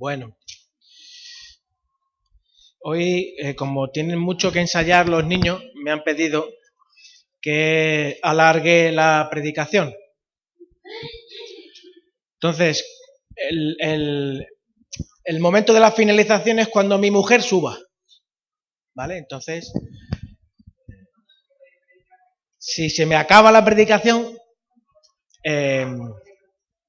[0.00, 0.34] Bueno,
[2.80, 6.48] hoy, eh, como tienen mucho que ensayar los niños, me han pedido
[7.42, 9.94] que alargue la predicación.
[12.32, 12.82] Entonces,
[13.36, 14.46] el,
[15.24, 17.78] el momento de la finalización es cuando mi mujer suba.
[18.94, 19.18] ¿Vale?
[19.18, 19.70] Entonces,
[22.56, 24.34] si se me acaba la predicación,
[25.44, 25.86] eh,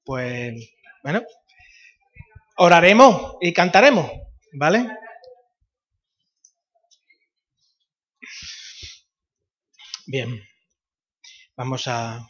[0.02, 0.54] pues,
[1.02, 1.22] bueno,
[2.64, 4.08] oraremos y cantaremos,
[4.52, 4.88] ¿vale?
[10.06, 10.40] Bien,
[11.56, 12.20] vamos a,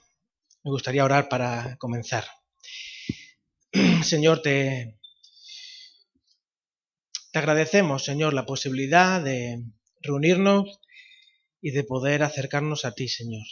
[0.64, 2.24] me gustaría orar para comenzar.
[4.02, 4.98] Señor, te,
[7.30, 9.62] te agradecemos, Señor, la posibilidad de
[10.00, 10.80] reunirnos
[11.60, 13.44] y de poder acercarnos a ti, Señor.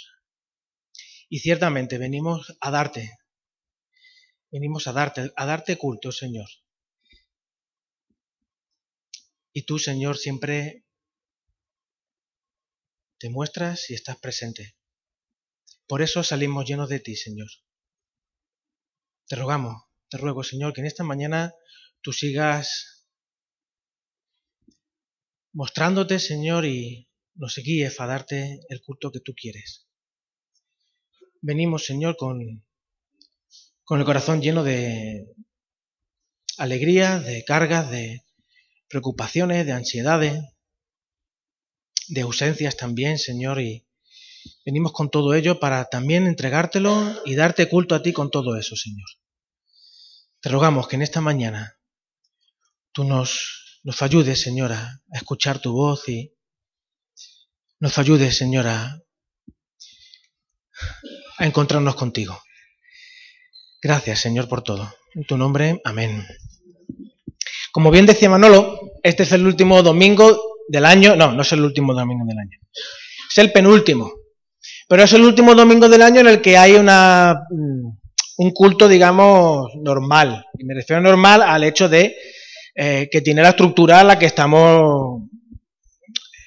[1.29, 3.19] Y ciertamente venimos a darte,
[4.51, 6.49] venimos a darte, a darte culto, Señor.
[9.53, 10.85] Y tú, Señor, siempre
[13.19, 14.77] te muestras y estás presente.
[15.87, 17.49] Por eso salimos llenos de ti, Señor.
[19.27, 21.53] Te rogamos, te ruego, Señor, que en esta mañana
[22.01, 23.07] tú sigas
[25.53, 29.89] mostrándote, Señor, y nos guíes a darte el culto que tú quieres.
[31.41, 32.65] Venimos, Señor, con,
[33.85, 35.35] con el corazón lleno de
[36.57, 38.23] alegría, de cargas, de
[38.91, 40.43] preocupaciones, de ansiedades,
[42.09, 43.87] de ausencias también, Señor, y
[44.67, 48.75] venimos con todo ello para también entregártelo y darte culto a ti con todo eso,
[48.75, 49.09] Señor.
[50.41, 51.79] Te rogamos que en esta mañana
[52.93, 56.35] tú nos, nos ayudes, Señora, a escuchar tu voz y
[57.79, 59.03] nos ayudes, Señora,
[61.39, 62.43] a encontrarnos contigo.
[63.81, 64.93] Gracias, Señor, por todo.
[65.15, 66.27] En tu nombre, amén.
[67.73, 71.17] Como bien decía Manolo, este es el último domingo del año.
[71.17, 72.59] No, no es el último domingo del año.
[73.31, 74.13] Es el penúltimo.
[74.89, 78.01] Pero es el último domingo del año en el que hay una, mm,
[78.39, 80.45] un culto, digamos, normal.
[80.59, 82.17] Y me refiero normal al hecho de
[82.75, 85.23] eh, que tiene la estructura a la que estamos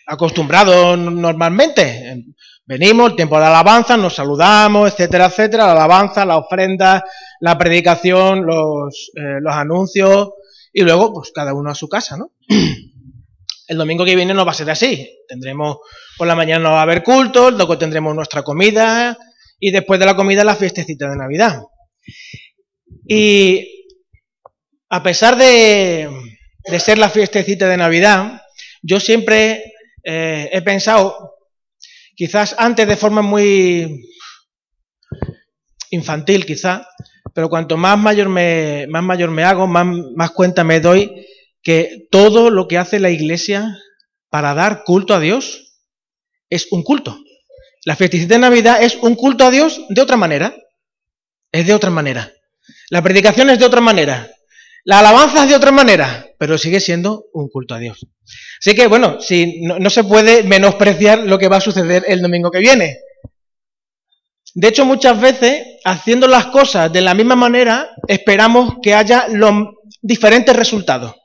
[0.07, 2.23] acostumbrados normalmente.
[2.65, 7.03] Venimos, el tiempo de alabanza, nos saludamos, etcétera, etcétera, la alabanza, la ofrenda,
[7.39, 10.31] la predicación, los, eh, los anuncios
[10.73, 12.33] y luego pues cada uno a su casa, ¿no?
[13.67, 15.09] El domingo que viene no va a ser así.
[15.27, 15.77] Tendremos,
[16.17, 19.17] por la mañana no va a haber culto, luego tendremos nuestra comida
[19.57, 21.61] y después de la comida la fiestecita de Navidad.
[23.07, 23.87] Y
[24.89, 26.09] a pesar de,
[26.65, 28.41] de ser la fiestecita de Navidad,
[28.81, 29.63] yo siempre
[30.03, 31.35] eh, he pensado
[32.15, 34.05] quizás antes de forma muy
[35.89, 36.85] infantil, quizás,
[37.33, 39.85] pero cuanto más mayor me, más mayor me hago, más,
[40.15, 41.25] más cuenta me doy
[41.61, 43.77] que todo lo que hace la iglesia
[44.29, 45.79] para dar culto a Dios
[46.49, 47.17] es un culto.
[47.85, 50.55] La fiestecita de Navidad es un culto a Dios de otra manera.
[51.51, 52.31] Es de otra manera.
[52.89, 54.29] La predicación es de otra manera.
[54.85, 58.05] La alabanza es de otra manera, pero sigue siendo un culto a Dios.
[58.59, 62.51] Así que, bueno, si no, se puede menospreciar lo que va a suceder el domingo
[62.51, 62.99] que viene.
[64.55, 69.69] De hecho, muchas veces, haciendo las cosas de la misma manera, esperamos que haya los
[70.01, 71.15] diferentes resultados.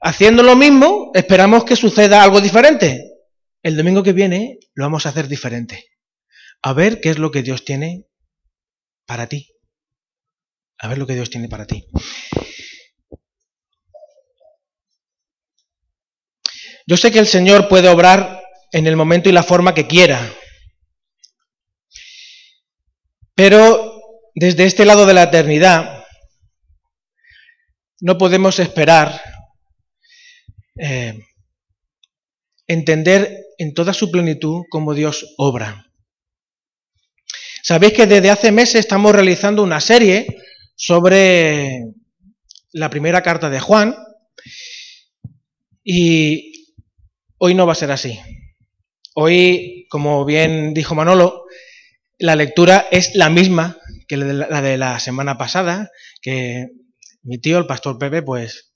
[0.00, 3.12] Haciendo lo mismo, esperamos que suceda algo diferente.
[3.62, 5.84] El domingo que viene lo vamos a hacer diferente.
[6.62, 8.06] A ver qué es lo que Dios tiene
[9.06, 9.48] para ti.
[10.78, 11.86] A ver lo que Dios tiene para ti.
[16.88, 18.42] Yo sé que el Señor puede obrar
[18.72, 20.20] en el momento y la forma que quiera,
[23.36, 24.00] pero
[24.34, 26.04] desde este lado de la eternidad
[28.00, 29.20] no podemos esperar
[30.76, 31.16] eh,
[32.66, 35.92] entender en toda su plenitud cómo Dios obra.
[37.62, 40.26] Sabéis que desde hace meses estamos realizando una serie
[40.74, 41.84] sobre
[42.72, 43.96] la primera carta de Juan
[45.84, 46.52] y
[47.38, 48.18] Hoy no va a ser así.
[49.14, 51.44] Hoy, como bien dijo Manolo,
[52.18, 53.78] la lectura es la misma
[54.08, 55.90] que la de la semana pasada,
[56.22, 56.68] que
[57.22, 58.72] mi tío, el pastor Pepe, pues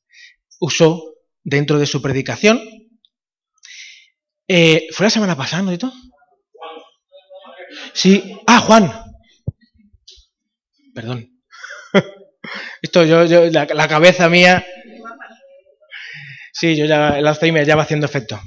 [0.59, 2.61] usó dentro de su predicación.
[4.49, 5.93] Eh, ¿Fue la semana pasada, no,
[7.95, 8.37] Sí.
[8.47, 8.93] Ah, Juan.
[10.95, 11.31] Perdón.
[12.83, 14.65] Esto yo, yo la cabeza mía
[16.61, 18.39] Sí, yo ya, el Alzheimer ya va haciendo efecto.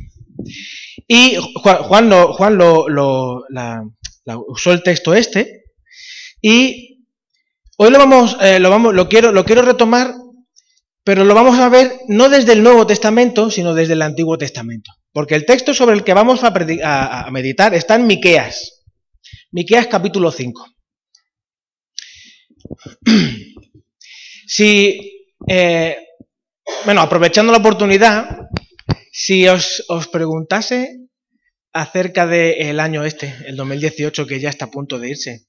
[1.07, 3.43] Y Juan, lo, Juan lo,
[4.47, 5.63] usó el texto este
[6.41, 7.05] y
[7.77, 10.13] hoy lo vamos, eh, lo vamos, lo quiero, lo quiero retomar
[11.03, 14.91] Pero lo vamos a ver no desde el Nuevo Testamento, sino desde el Antiguo Testamento.
[15.11, 16.51] Porque el texto sobre el que vamos a,
[17.29, 18.83] meditar está en Miqueas.
[19.51, 20.65] Miqueas capítulo 5.
[24.45, 25.97] Si, eh,
[26.85, 28.49] bueno, aprovechando la oportunidad,
[29.11, 31.02] si os, os preguntase
[31.73, 35.47] acerca del año este, el 2018, que ya está a punto de irse,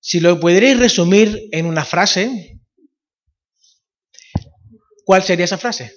[0.00, 2.60] si lo pudierais resumir en una frase,
[5.04, 5.92] ¿cuál sería esa frase?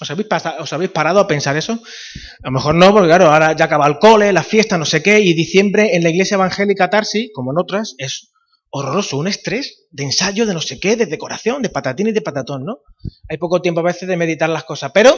[0.00, 0.28] ¿Os, habéis
[0.60, 1.72] ¿Os, habéis parado a pensar eso?
[1.72, 5.02] A lo mejor no, porque claro, ahora ya acaba el cole, la fiesta, no sé
[5.02, 8.32] qué, y diciembre en la iglesia evangélica Tarsi, como en otras, es
[8.70, 12.20] horroroso, un estrés de ensayo, de no sé qué, de decoración, de patatín y de
[12.20, 12.80] patatón, ¿no?
[13.28, 15.16] Hay poco tiempo a veces de meditar las cosas, pero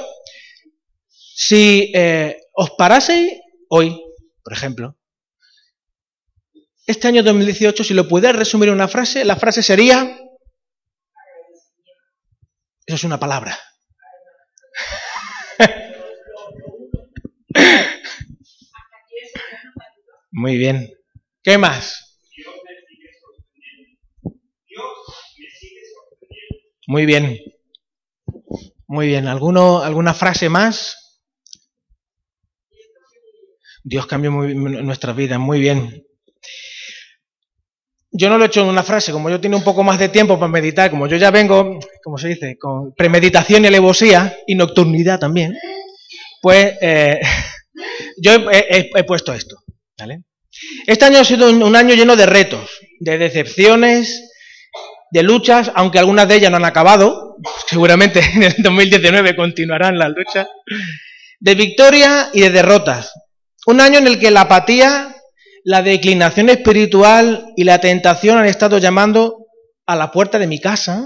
[1.39, 3.39] si eh, os paraseis
[3.71, 3.95] hoy,
[4.43, 4.99] por ejemplo,
[6.85, 10.19] este año 2018, si lo pudieras resumir en una frase, la frase sería...
[12.87, 13.57] Eso es una palabra.
[20.33, 20.91] Muy bien.
[21.45, 22.19] ¿Qué más?
[26.89, 27.39] Muy bien.
[28.89, 29.29] Muy bien.
[29.29, 31.08] ¿Alguno, ¿Alguna frase más?
[33.83, 35.39] Dios cambió muy, nuestras vidas.
[35.39, 36.05] Muy bien.
[38.11, 40.09] Yo no lo he hecho en una frase, como yo tengo un poco más de
[40.09, 44.55] tiempo para meditar, como yo ya vengo, como se dice, con premeditación y alevosía y
[44.55, 45.57] nocturnidad también,
[46.41, 47.21] pues eh,
[48.23, 49.57] yo he, puesto esto.
[49.99, 50.23] ¿vale?
[50.87, 54.29] Este año ha sido un año lleno de retos, de decepciones,
[55.11, 57.37] de luchas, aunque algunas de ellas no han acabado,
[57.67, 60.49] seguramente en el 2019 continuarán las luchas,
[61.41, 63.13] de victoria y de derrotas.
[63.71, 65.15] Un año en el que la apatía,
[65.63, 69.45] la declinación espiritual y la tentación han estado llamando
[69.85, 71.05] a la puerta de mi casa,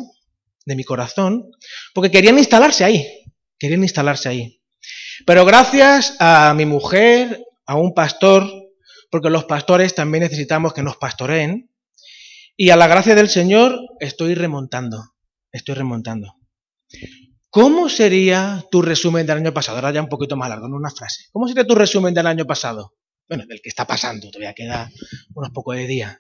[0.65, 1.51] de mi corazón,
[1.93, 3.05] porque querían instalarse ahí,
[3.59, 4.61] querían instalarse ahí.
[5.27, 8.49] Pero gracias a mi mujer, a un pastor,
[9.11, 11.69] porque los pastores también necesitamos que nos pastoreen,
[12.57, 15.03] y a la gracia del Señor estoy remontando,
[15.51, 16.37] estoy remontando.
[17.53, 19.77] ¿Cómo sería tu resumen del año pasado?
[19.77, 21.27] Ahora ya un poquito más largo, en una frase.
[21.33, 22.95] ¿Cómo sería tu resumen del año pasado?
[23.29, 24.91] Bueno, del que está pasando, todavía queda
[25.35, 26.17] unos pocos de días.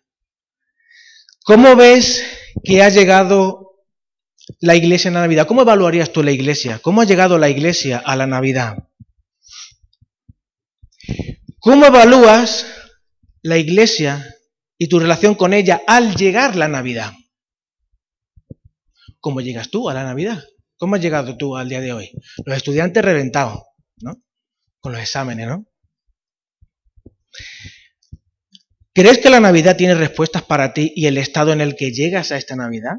[1.43, 2.23] ¿Cómo ves
[2.63, 3.87] que ha llegado
[4.61, 5.47] la iglesia en la Navidad?
[5.47, 6.79] ¿Cómo evaluarías tú la iglesia?
[6.81, 8.77] ¿Cómo ha llegado la iglesia a la Navidad?
[11.59, 12.67] ¿Cómo evalúas
[13.43, 14.37] la iglesia
[14.83, 17.13] y tu relación con ella al llegar la Navidad.
[19.21, 20.43] ¿Cómo llegas tú a la Navidad?
[20.83, 22.11] ¿Cómo has llegado tú al día de hoy?
[22.45, 23.63] Los estudiantes reventados,
[23.99, 24.21] ¿no?
[24.81, 25.65] Con los exámenes, ¿no?
[28.93, 32.33] ¿Crees que la Navidad tiene respuestas para ti y el estado en el que llegas
[32.33, 32.97] a esta Navidad?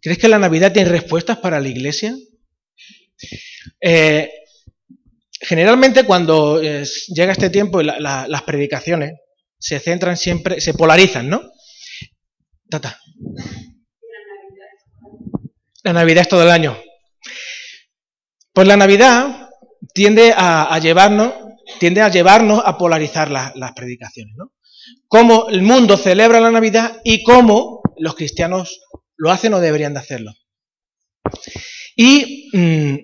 [0.00, 2.16] ¿Crees que la Navidad tiene respuestas para la iglesia?
[3.82, 4.30] Eh,
[5.42, 9.12] generalmente cuando eh, llega este tiempo las predicaciones,
[9.58, 11.42] se centran siempre, se polarizan, ¿no?
[12.70, 12.98] Tata.
[15.84, 16.76] La Navidad es todo el año.
[18.52, 19.50] Pues la Navidad
[19.92, 21.32] tiende a, llevarnos,
[21.78, 24.52] tiende a llevarnos a polarizar las predicaciones, ¿no?
[25.08, 28.80] Cómo el mundo celebra la Navidad y cómo los cristianos
[29.16, 30.32] lo hacen o deberían de hacerlo.
[31.96, 32.96] Y mm,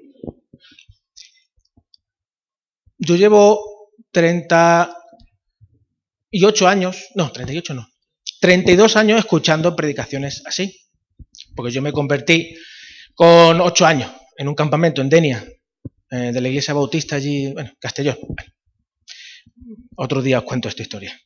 [2.99, 4.96] yo llevo 30,
[6.30, 7.88] y ocho años, no, 38 no,
[8.40, 10.80] 32 años escuchando predicaciones así.
[11.54, 12.54] Porque yo me convertí
[13.20, 15.44] con ocho años en un campamento en Denia,
[16.10, 18.16] eh, de la iglesia bautista allí, bueno, Castellón.
[19.94, 21.20] Otro día os cuento esta historia.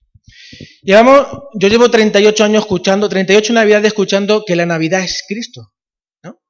[0.83, 1.25] Llevamos,
[1.55, 5.73] yo llevo 38 años escuchando, 38 navidades escuchando que la Navidad es Cristo.
[6.25, 6.41] ¿no?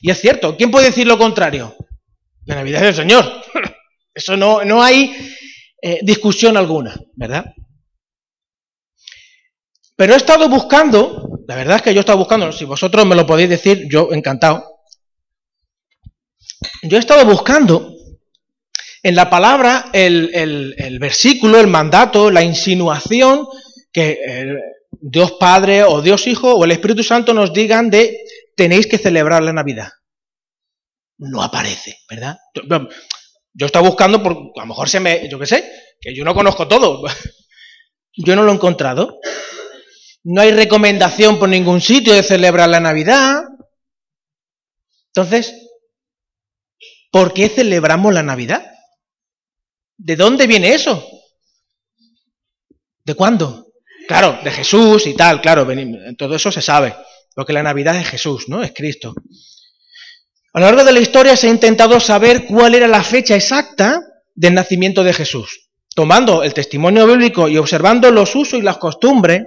[0.00, 1.76] Y es cierto, ¿quién puede decir lo contrario?
[2.46, 3.30] La Navidad es el Señor.
[4.14, 5.14] Eso no, no hay
[5.82, 7.44] eh, discusión alguna, ¿verdad?
[9.96, 13.14] Pero he estado buscando, la verdad es que yo he estado buscando, si vosotros me
[13.14, 14.73] lo podéis decir, yo encantado.
[16.82, 17.94] Yo he estado buscando
[19.02, 23.46] en la palabra el, versículo, el mandato, la insinuación
[23.92, 24.18] que
[25.00, 28.16] Dios Padre o Dios Hijo o el Espíritu Santo nos digan de
[28.56, 29.88] tenéis que celebrar la Navidad.
[31.18, 32.38] No aparece, ¿verdad?
[32.54, 32.86] Yo,
[33.60, 36.34] he estado buscando, por, a lo mejor se me, yo qué sé, que yo no
[36.34, 37.04] conozco todo.
[38.16, 39.18] Yo no lo he encontrado.
[40.22, 43.42] No hay recomendación por ningún sitio de celebrar la Navidad.
[45.08, 45.63] Entonces,
[47.14, 48.66] ¿por qué celebramos la Navidad?
[49.96, 51.00] ¿De dónde viene eso?
[53.04, 53.68] ¿De cuándo?
[54.08, 55.64] Claro, de Jesús y tal, claro,
[56.18, 56.92] todo eso se sabe.
[57.36, 58.64] porque la Navidad es Jesús, ¿no?
[58.64, 59.14] Es Cristo.
[60.54, 64.00] A lo largo de la historia se ha intentado saber cuál era la fecha exacta
[64.34, 65.70] del nacimiento de Jesús.
[65.94, 69.44] Tomando el testimonio bíblico y observando los usos y las costumbres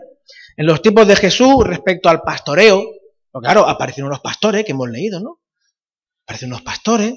[0.55, 2.86] en los tiempos de Jesús respecto al pastoreo,
[3.41, 5.41] claro, aparecen unos pastores que hemos leído, ¿no?
[6.24, 7.13] Aparecen unos pastores.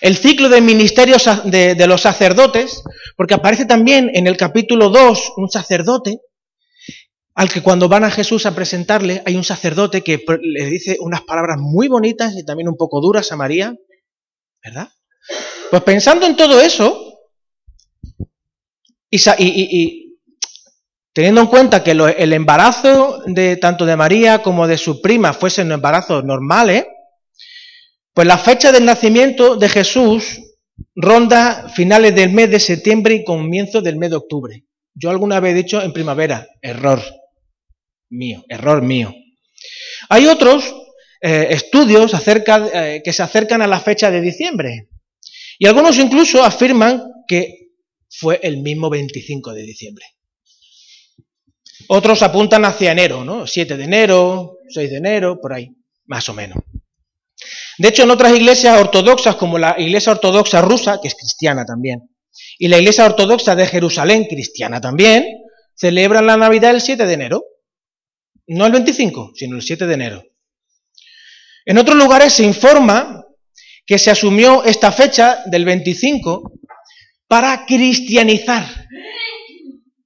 [0.00, 2.82] El ciclo de ministerios de, los sacerdotes,
[3.16, 6.20] porque aparece también en el capítulo 2 un sacerdote,
[7.34, 11.22] al que cuando van a Jesús a presentarle, hay un sacerdote que le dice unas
[11.22, 13.74] palabras muy bonitas y también un poco duras a María,
[14.64, 14.88] ¿verdad?
[15.70, 17.06] Pues pensando en todo eso,
[19.10, 20.18] y,
[21.12, 25.72] teniendo en cuenta que el embarazo de tanto de María como de su prima fuesen
[25.72, 26.86] embarazos normales,
[28.16, 30.40] pues la fecha del nacimiento de Jesús
[30.94, 34.64] ronda finales del mes de septiembre y comienzo del mes de octubre.
[34.94, 37.02] Yo alguna vez he dicho en primavera, error
[38.08, 39.14] mío, error mío.
[40.08, 40.64] Hay otros
[41.20, 44.88] eh, estudios acerca, eh, que se acercan a la fecha de diciembre.
[45.58, 47.72] Y algunos incluso afirman que
[48.08, 50.06] fue el mismo 25 de diciembre.
[51.88, 53.46] Otros apuntan hacia enero, ¿no?
[53.46, 55.68] 7 de enero, 6 de enero, por ahí,
[56.06, 56.56] más o menos.
[57.78, 62.10] De hecho, en otras iglesias ortodoxas, como la iglesia ortodoxa rusa, que es cristiana también,
[62.58, 65.26] y la iglesia ortodoxa de Jerusalén, cristiana también,
[65.74, 67.44] celebran la Navidad el 7 de enero.
[68.46, 70.22] No el 25, sino el 7 de enero.
[71.64, 73.24] En otros lugares se informa
[73.84, 76.52] que se asumió esta fecha del 25
[77.28, 78.64] para cristianizar,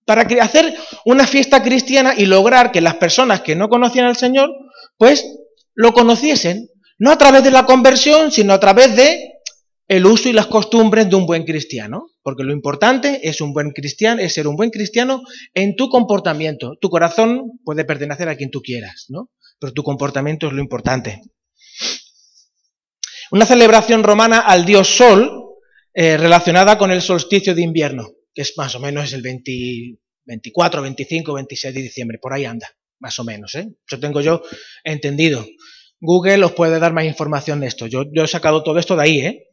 [0.07, 0.75] para hacer
[1.05, 4.51] una fiesta cristiana y lograr que las personas que no conocían al Señor,
[4.97, 5.27] pues
[5.75, 6.70] lo conociesen,
[7.01, 9.33] no a través de la conversión, sino a través de
[9.89, 13.71] el uso y las costumbres de un buen cristiano, porque lo importante es un buen
[13.73, 15.23] cristiano, es ser un buen cristiano
[15.55, 16.77] en tu comportamiento.
[16.81, 19.31] Tu corazón puede pertenecer a quien tú quieras, ¿no?
[19.59, 21.23] Pero tu comportamiento es lo importante.
[23.33, 25.33] Una celebración romana al dios Sol
[25.95, 31.33] eh, relacionada con el solsticio de invierno, que es más o menos el 24, 25,
[31.33, 33.55] 26 de diciembre, por ahí anda, más o menos.
[33.55, 33.69] ¿eh?
[33.89, 34.43] Eso tengo yo
[34.85, 35.47] entendido.
[36.01, 37.87] Google os puede dar más información de esto.
[37.87, 39.47] Yo, yo he sacado todo esto de ahí, ¿eh?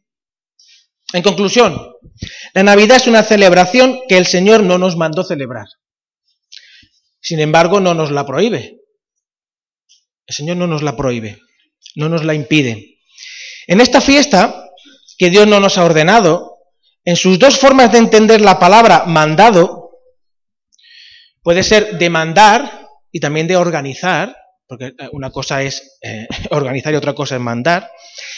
[1.12, 1.94] En conclusión,
[2.52, 5.66] la Navidad es una celebración que el Señor no nos mandó celebrar.
[7.20, 8.80] Sin embargo, no nos la prohíbe.
[10.26, 11.38] El Señor no nos la prohíbe,
[11.96, 12.98] no nos la impide.
[13.66, 14.68] En esta fiesta,
[15.16, 16.58] que Dios no nos ha ordenado,
[17.04, 19.92] en sus dos formas de entender la palabra mandado,
[21.42, 24.36] puede ser de mandar y también de organizar,
[24.68, 27.90] porque una cosa es eh, organizar y otra cosa es mandar,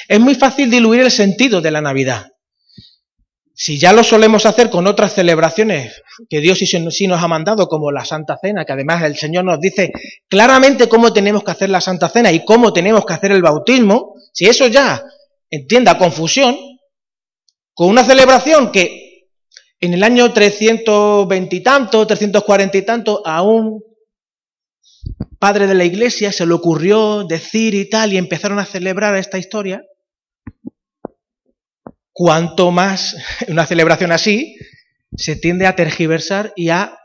[0.09, 2.29] es muy fácil diluir el sentido de la Navidad.
[3.53, 7.93] Si ya lo solemos hacer con otras celebraciones que Dios sí nos ha mandado, como
[7.93, 9.93] la Santa Cena, que además el Señor nos dice
[10.29, 14.15] claramente cómo tenemos que hacer la Santa Cena y cómo tenemos que hacer el bautismo,
[14.33, 15.05] si eso ya
[15.51, 16.57] entienda confusión,
[17.75, 19.27] con una celebración que
[19.79, 23.83] en el año 320 y tanto, 340 y tanto, a un
[25.39, 29.39] padre de la iglesia se le ocurrió decir y tal, y empezaron a celebrar esta
[29.39, 29.83] historia,
[32.13, 33.17] cuanto más
[33.49, 34.57] una celebración así
[35.17, 36.97] se tiende a tergiversar y a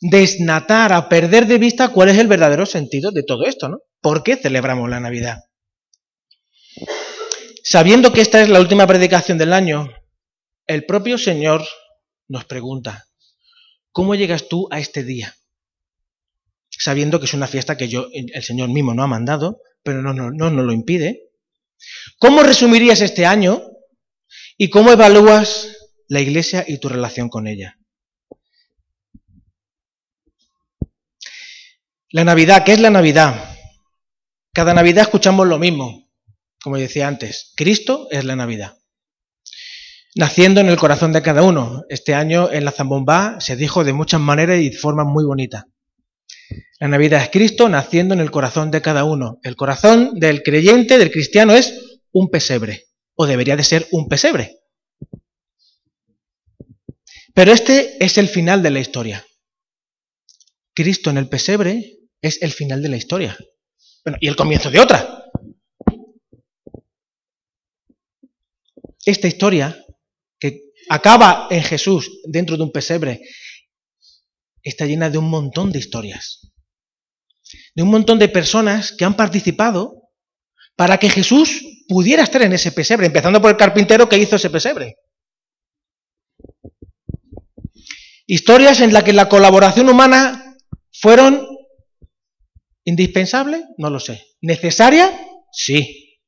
[0.00, 3.78] desnatar, a perder de vista cuál es el verdadero sentido de todo esto, ¿no?
[4.00, 5.44] ¿Por qué celebramos la Navidad?
[7.62, 9.88] Sabiendo que esta es la última predicación del año,
[10.66, 11.62] el propio Señor
[12.26, 13.06] nos pregunta,
[13.92, 15.36] ¿cómo llegas tú a este día?
[16.82, 20.12] Sabiendo que es una fiesta que yo, el Señor mismo no ha mandado, pero no
[20.12, 21.30] nos no, no lo impide.
[22.18, 23.72] ¿Cómo resumirías este año
[24.62, 25.76] ¿Y cómo evalúas
[26.08, 27.78] la iglesia y tu relación con ella?
[32.10, 33.56] La Navidad, ¿qué es la Navidad?
[34.52, 36.08] Cada Navidad escuchamos lo mismo,
[36.62, 37.52] como decía antes.
[37.56, 38.78] Cristo es la Navidad.
[40.14, 41.84] Naciendo en el corazón de cada uno.
[41.88, 45.66] Este año en la Zambombá se dijo de muchas maneras y de forma muy bonita.
[46.80, 49.38] La Navidad es Cristo naciendo en el corazón de cada uno.
[49.42, 54.58] El corazón del creyente, del cristiano, es un pesebre o debería de ser un pesebre.
[57.34, 59.24] Pero este es el final de la historia.
[60.74, 63.36] Cristo en el pesebre es el final de la historia.
[64.04, 65.24] Bueno, y el comienzo de otra.
[69.04, 69.84] Esta historia,
[70.38, 73.20] que acaba en Jesús dentro de un pesebre,
[74.62, 76.52] está llena de un montón de historias.
[77.74, 80.10] De un montón de personas que han participado
[80.76, 84.50] para que Jesús pudiera estar en ese pesebre, empezando por el carpintero que hizo ese
[84.50, 84.96] pesebre.
[88.26, 90.56] Historias en las que la colaboración humana
[90.92, 91.52] fueron
[92.84, 93.64] ¿Indispensable?
[93.78, 94.24] No lo sé.
[94.40, 95.10] ¿Necesaria?
[95.52, 96.18] Sí.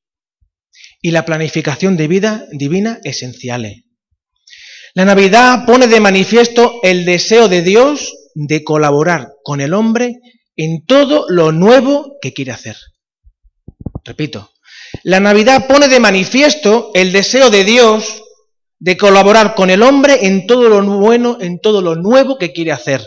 [1.03, 3.85] Y la planificación de vida divina esenciales.
[4.95, 10.21] La Navidad pone de manifiesto el deseo de Dios de colaborar con el hombre
[10.57, 12.77] en todo lo nuevo que quiere hacer.
[14.05, 14.53] Repito,
[15.03, 18.23] la Navidad pone de manifiesto el deseo de Dios
[18.79, 22.73] de colaborar con el hombre en todo lo bueno, en todo lo nuevo que quiere
[22.73, 23.03] hacer.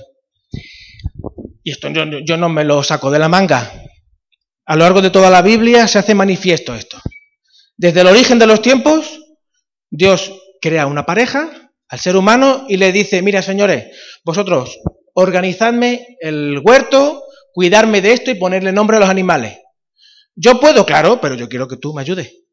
[1.64, 3.72] Y esto yo, no me lo saco de la manga.
[4.66, 6.98] A lo largo de toda la Biblia se hace manifiesto esto.
[7.76, 9.20] Desde el origen de los tiempos,
[9.90, 10.32] Dios
[10.62, 14.80] crea una pareja al ser humano y le dice, mira señores, vosotros
[15.20, 19.58] organizadme el huerto, cuidarme de esto y ponerle nombre a los animales.
[20.36, 22.44] Yo puedo, claro, pero yo quiero que tú me ayudes.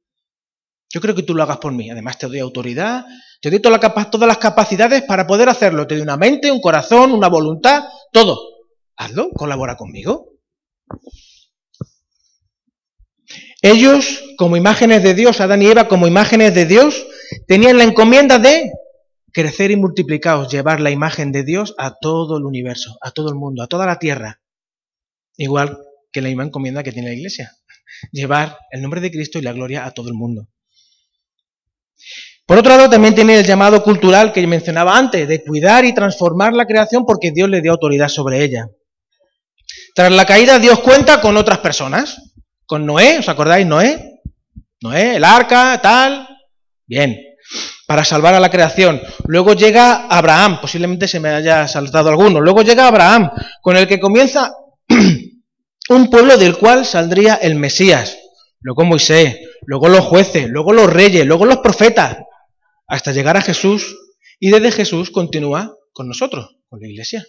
[0.88, 1.90] Yo creo que tú lo hagas por mí.
[1.90, 3.04] Además te doy autoridad,
[3.42, 5.87] te doy todas las capacidades para poder hacerlo.
[5.87, 8.40] Te doy una mente, un corazón, una voluntad, todo.
[8.97, 10.30] Hazlo, colabora conmigo.
[13.61, 17.06] Ellos, como imágenes de Dios, Adán y Eva como imágenes de Dios,
[17.47, 18.71] tenían la encomienda de
[19.35, 23.35] crecer y multiplicaros, llevar la imagen de Dios a todo el universo, a todo el
[23.35, 24.41] mundo, a toda la tierra.
[25.37, 25.76] Igual
[26.12, 27.53] que la misma encomienda que tiene la iglesia,
[28.12, 30.49] llevar el nombre de Cristo y la gloria a todo el mundo.
[32.47, 36.53] Por otro lado, también tiene el llamado cultural que mencionaba antes, de cuidar y transformar
[36.53, 38.69] la creación porque Dios le dio autoridad sobre ella.
[39.95, 42.35] Tras la caída, Dios cuenta con otras personas.
[42.67, 43.67] Con Noé, ¿os acordáis?
[43.67, 44.21] Noé.
[44.83, 46.29] Noé, el arca, tal.
[46.87, 47.34] Bien.
[47.87, 49.01] Para salvar a la creación.
[49.27, 52.41] Luego llega Abraham, posiblemente se me haya saltado alguno.
[52.41, 54.55] Luego llega Abraham, con el que comienza
[55.91, 58.19] un pueblo del cual saldría el Mesías.
[58.61, 59.37] Luego Moisés,
[59.67, 62.17] luego los jueces, luego los reyes, luego los profetas,
[62.87, 63.97] hasta llegar a Jesús.
[64.41, 67.25] Y desde Jesús continúa con nosotros, con la iglesia.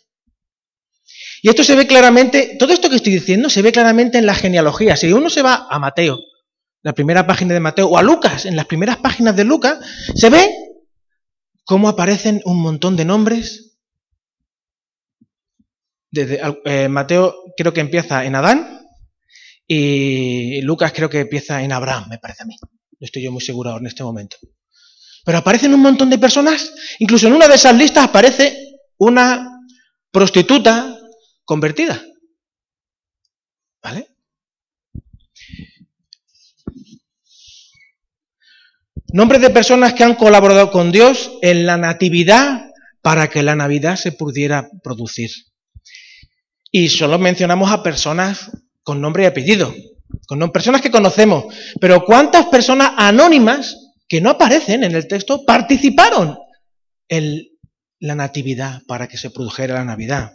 [1.42, 4.34] Y esto se ve claramente, todo esto que estoy diciendo se ve claramente en la
[4.34, 4.96] genealogía.
[4.96, 6.20] Si uno se va a Mateo,
[6.86, 9.80] la primera página de Mateo, o a Lucas, en las primeras páginas de Lucas,
[10.14, 10.56] se ve
[11.64, 13.80] cómo aparecen un montón de nombres.
[16.12, 18.88] Desde, eh, Mateo creo que empieza en Adán
[19.66, 22.56] y Lucas creo que empieza en Abraham, me parece a mí.
[22.62, 24.38] No estoy yo muy seguro ahora en este momento.
[25.26, 29.60] Pero aparecen un montón de personas, incluso en una de esas listas aparece una
[30.12, 31.00] prostituta
[31.46, 32.00] convertida.
[33.82, 34.15] ¿Vale?
[39.16, 42.66] Nombres de personas que han colaborado con Dios en la natividad
[43.02, 45.32] para que la Navidad se pudiera producir.
[46.70, 48.52] Y solo mencionamos a personas
[48.84, 49.74] con nombre y apellido,
[50.28, 51.46] con personas que conocemos.
[51.80, 53.78] Pero ¿cuántas personas anónimas
[54.10, 56.38] que no aparecen en el texto participaron
[57.08, 57.42] en
[58.02, 60.34] la natividad para que se produjera la Navidad?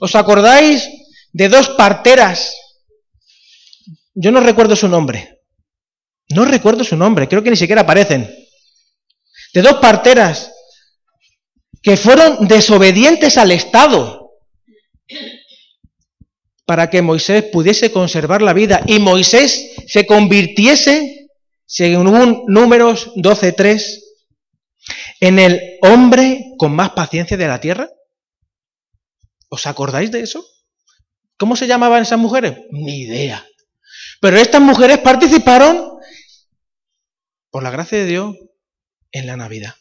[0.00, 0.88] ¿Os acordáis
[1.34, 2.54] de dos parteras?
[4.14, 5.35] Yo no recuerdo su nombre.
[6.28, 8.28] No recuerdo su nombre, creo que ni siquiera aparecen.
[9.54, 10.52] De dos parteras
[11.82, 14.32] que fueron desobedientes al Estado
[16.66, 21.28] para que Moisés pudiese conservar la vida y Moisés se convirtiese,
[21.64, 24.02] según números 12.3,
[25.20, 27.88] en el hombre con más paciencia de la tierra?
[29.48, 30.44] ¿Os acordáis de eso?
[31.38, 32.54] ¿Cómo se llamaban esas mujeres?
[32.70, 33.46] Ni idea.
[34.20, 35.95] Pero estas mujeres participaron,
[37.56, 38.36] por la gracia de Dios,
[39.12, 39.72] en la Navidad.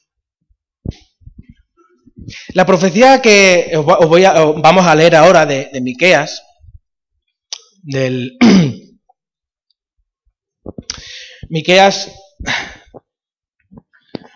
[2.53, 6.41] La profecía que os voy a, vamos a leer ahora de, de Miqueas,
[7.81, 8.37] del
[11.49, 12.13] Miqueas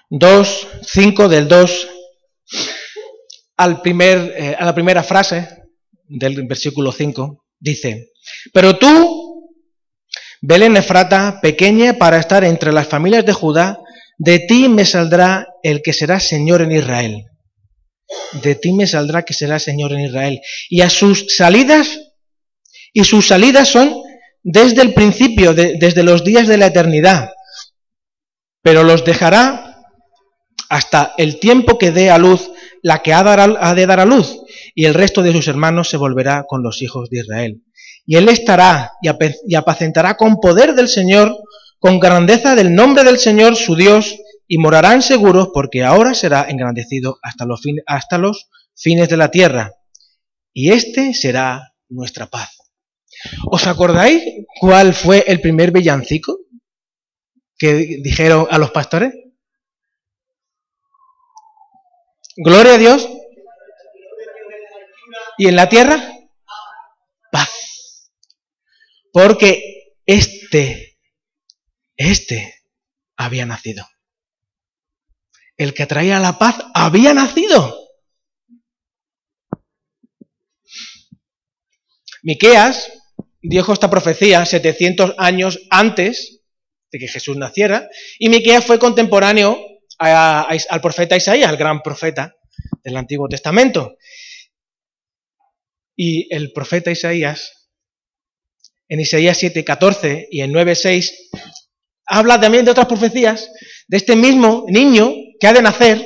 [0.10, 1.88] 2, 5 del 2
[3.56, 5.64] al primer, eh, a la primera frase
[6.10, 8.12] del versículo 5, dice,
[8.52, 9.29] pero tú,
[10.42, 13.80] Belén Efrata, pequeña para estar entre las familias de Judá,
[14.18, 17.26] de ti me saldrá el que será Señor en Israel.
[18.42, 20.42] De ti me saldrá que será Señor en Israel.
[20.70, 22.00] Y a sus salidas,
[22.94, 24.02] y sus salidas son
[24.44, 27.32] desde el principio, desde los días de la eternidad.
[28.62, 29.84] Pero los dejará
[30.70, 33.24] hasta el tiempo que dé a luz la que ha
[33.76, 34.40] de dar a luz,
[34.74, 37.64] y el resto de sus hermanos se volverá con los hijos de Israel.
[38.10, 41.38] Y él estará y apacentará con poder del Señor,
[41.78, 44.18] con grandeza del nombre del Señor su Dios,
[44.48, 47.46] y morarán seguros porque ahora será engrandecido hasta
[48.18, 49.76] los, fines de la tierra.
[50.52, 52.58] Y este será nuestra paz.
[53.46, 54.24] ¿Os acordáis
[54.60, 56.40] cuál fue el primer villancico
[57.60, 59.14] que dijeron a los pastores?
[62.38, 63.08] Gloria a Dios.
[65.38, 66.12] ¿Y en la tierra?
[67.32, 67.59] Paz.
[69.12, 70.98] Porque este,
[71.96, 72.64] este
[73.16, 73.86] había nacido.
[75.58, 77.76] El que traía la paz había nacido.
[82.24, 82.92] Miqueas
[83.42, 86.42] dijo esta profecía 700 años antes
[86.92, 89.58] de que Jesús naciera, y Miqueas fue contemporáneo
[89.98, 92.36] al profeta Isaías, al gran profeta
[92.84, 93.98] del Antiguo Testamento.
[95.96, 97.59] Y el profeta Isaías,
[98.90, 101.30] en Isaías 7:14 y en 9:6,
[102.06, 103.50] habla también de otras profecías,
[103.88, 106.06] de este mismo niño que ha de nacer.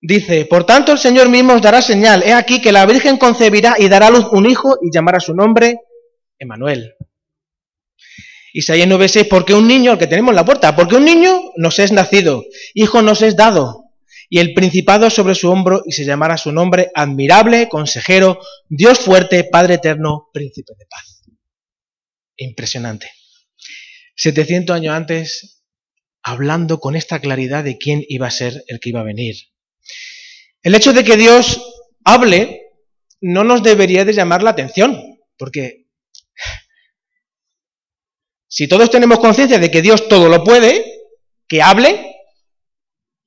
[0.00, 3.74] Dice, por tanto el Señor mismo os dará señal, he aquí que la Virgen concebirá
[3.78, 5.80] y dará a luz un hijo y llamará su nombre
[6.38, 6.94] Emanuel.
[8.52, 11.78] Isaías 9:6, porque un niño, el que tenemos en la puerta, porque un niño nos
[11.78, 13.84] es nacido, hijo nos es dado,
[14.30, 19.44] y el principado sobre su hombro, y se llamará su nombre admirable, consejero, Dios fuerte,
[19.44, 21.07] Padre eterno, príncipe de paz.
[22.38, 23.10] Impresionante.
[24.16, 25.62] 700 años antes,
[26.22, 29.36] hablando con esta claridad de quién iba a ser el que iba a venir.
[30.62, 31.62] El hecho de que Dios
[32.04, 32.62] hable
[33.20, 35.86] no nos debería de llamar la atención, porque
[38.48, 40.84] si todos tenemos conciencia de que Dios todo lo puede,
[41.46, 42.16] que hable,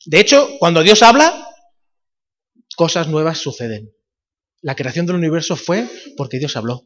[0.05, 1.47] de hecho, cuando Dios habla,
[2.75, 3.93] cosas nuevas suceden.
[4.61, 6.85] La creación del universo fue porque Dios habló.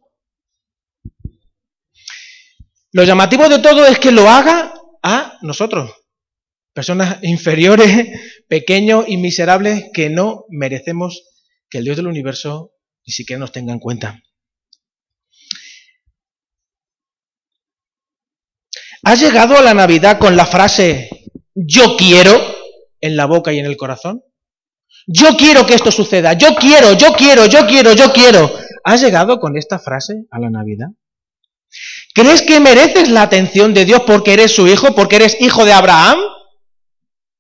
[2.96, 5.92] Lo llamativo de todo es que lo haga a nosotros,
[6.72, 8.08] personas inferiores,
[8.48, 11.26] pequeños y miserables que no merecemos
[11.70, 12.72] que el Dios del universo
[13.06, 14.24] ni siquiera nos tenga en cuenta.
[19.04, 21.10] ¿Has llegado a la Navidad con la frase
[21.54, 22.32] yo quiero
[23.02, 24.24] en la boca y en el corazón?
[25.06, 28.50] Yo quiero que esto suceda, yo quiero, yo quiero, yo quiero, yo quiero.
[28.86, 30.92] ¿Has llegado con esta frase a la Navidad?
[32.16, 35.74] ¿Crees que mereces la atención de Dios porque eres su hijo, porque eres hijo de
[35.74, 36.18] Abraham?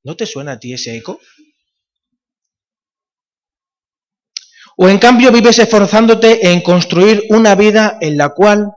[0.03, 1.19] ¿No te suena a ti ese eco?
[4.77, 8.71] ¿O en cambio vives esforzándote en construir una vida en la cual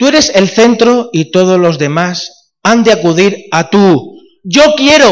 [0.00, 4.18] Tú eres el centro y todos los demás han de acudir a tú.
[4.42, 5.06] Yo quiero.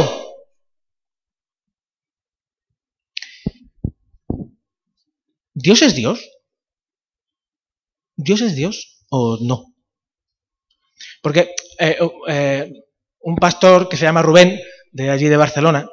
[5.52, 6.26] ¿Dios es Dios?
[8.16, 9.67] ¿Dios es Dios o no?
[11.22, 12.72] Porque eh, eh,
[13.20, 14.60] un pastor que se llama Rubén,
[14.92, 15.88] de allí de Barcelona,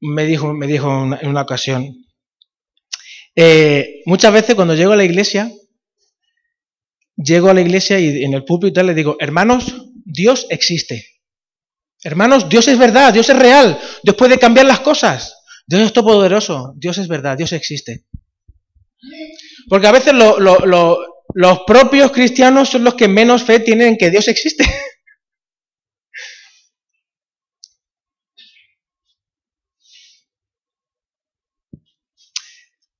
[0.00, 1.94] me dijo, me dijo en una ocasión,
[3.36, 5.50] eh, muchas veces cuando llego a la iglesia,
[7.16, 11.06] llego a la iglesia y en el púlpito le digo, hermanos, Dios existe.
[12.02, 15.36] Hermanos, Dios es verdad, Dios es real, Dios puede cambiar las cosas.
[15.66, 18.06] Dios es todopoderoso, Dios es verdad, Dios existe.
[19.68, 20.14] Porque a veces
[21.34, 24.64] los propios cristianos son los que menos fe tienen en que Dios existe.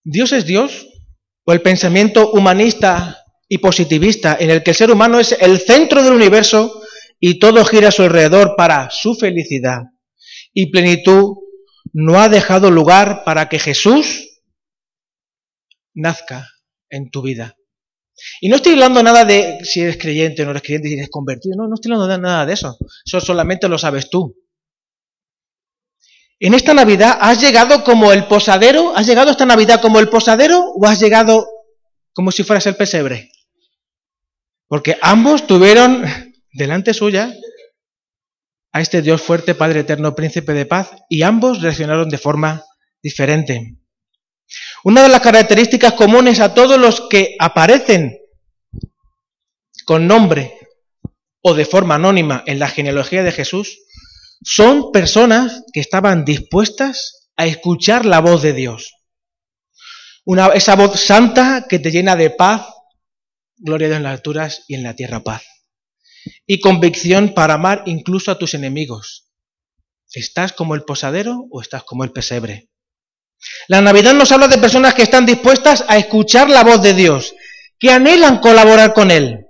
[0.03, 0.89] ¿Dios es Dios?
[1.45, 6.03] ¿O el pensamiento humanista y positivista en el que el ser humano es el centro
[6.03, 6.83] del universo
[7.19, 9.83] y todo gira a su alrededor para su felicidad
[10.53, 11.37] y plenitud,
[11.93, 14.41] no ha dejado lugar para que Jesús
[15.95, 16.49] nazca
[16.89, 17.57] en tu vida.
[18.41, 21.11] Y no estoy hablando nada de si eres creyente o no eres creyente, si eres
[21.11, 22.77] convertido, no, no estoy hablando de nada de eso.
[23.05, 24.35] Eso solamente lo sabes tú.
[26.39, 28.97] En esta Navidad, ¿has llegado como el posadero?
[28.97, 31.47] ¿Has llegado esta Navidad como el posadero o has llegado
[32.15, 33.31] como si fueras el pesebre?
[34.67, 36.03] Porque ambos tuvieron
[36.53, 37.35] delante suya
[38.73, 42.65] a este Dios fuerte, Padre eterno, príncipe de paz, y ambos reaccionaron de forma
[43.03, 43.80] diferente.
[44.83, 48.19] Una de las características comunes a todos los que aparecen
[49.85, 50.59] con nombre
[51.43, 53.79] o de forma anónima en la genealogía de Jesús
[54.43, 58.95] son personas que estaban dispuestas a escuchar la voz de Dios.
[60.25, 62.67] Una, esa voz santa que te llena de paz,
[63.57, 65.43] gloria a Dios en las alturas y en la tierra paz.
[66.47, 69.31] Y convicción para amar incluso a tus enemigos.
[70.13, 72.70] ¿Estás como el posadero o estás como el pesebre?
[73.69, 77.35] La Navidad nos habla de personas que están dispuestas a escuchar la voz de Dios,
[77.79, 79.47] que anhelan colaborar con Él.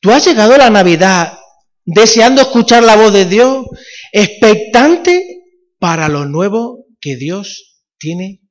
[0.00, 1.38] ¿Tú has llegado a la Navidad
[1.84, 3.64] deseando escuchar la voz de Dios,
[4.12, 5.42] expectante
[5.78, 8.42] para lo nuevo que Dios tiene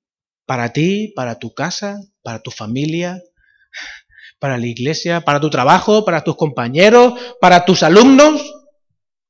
[0.48, 3.22] para ti, para tu casa, para tu familia,
[4.40, 8.42] para la iglesia, para tu trabajo, para tus compañeros, para tus alumnos,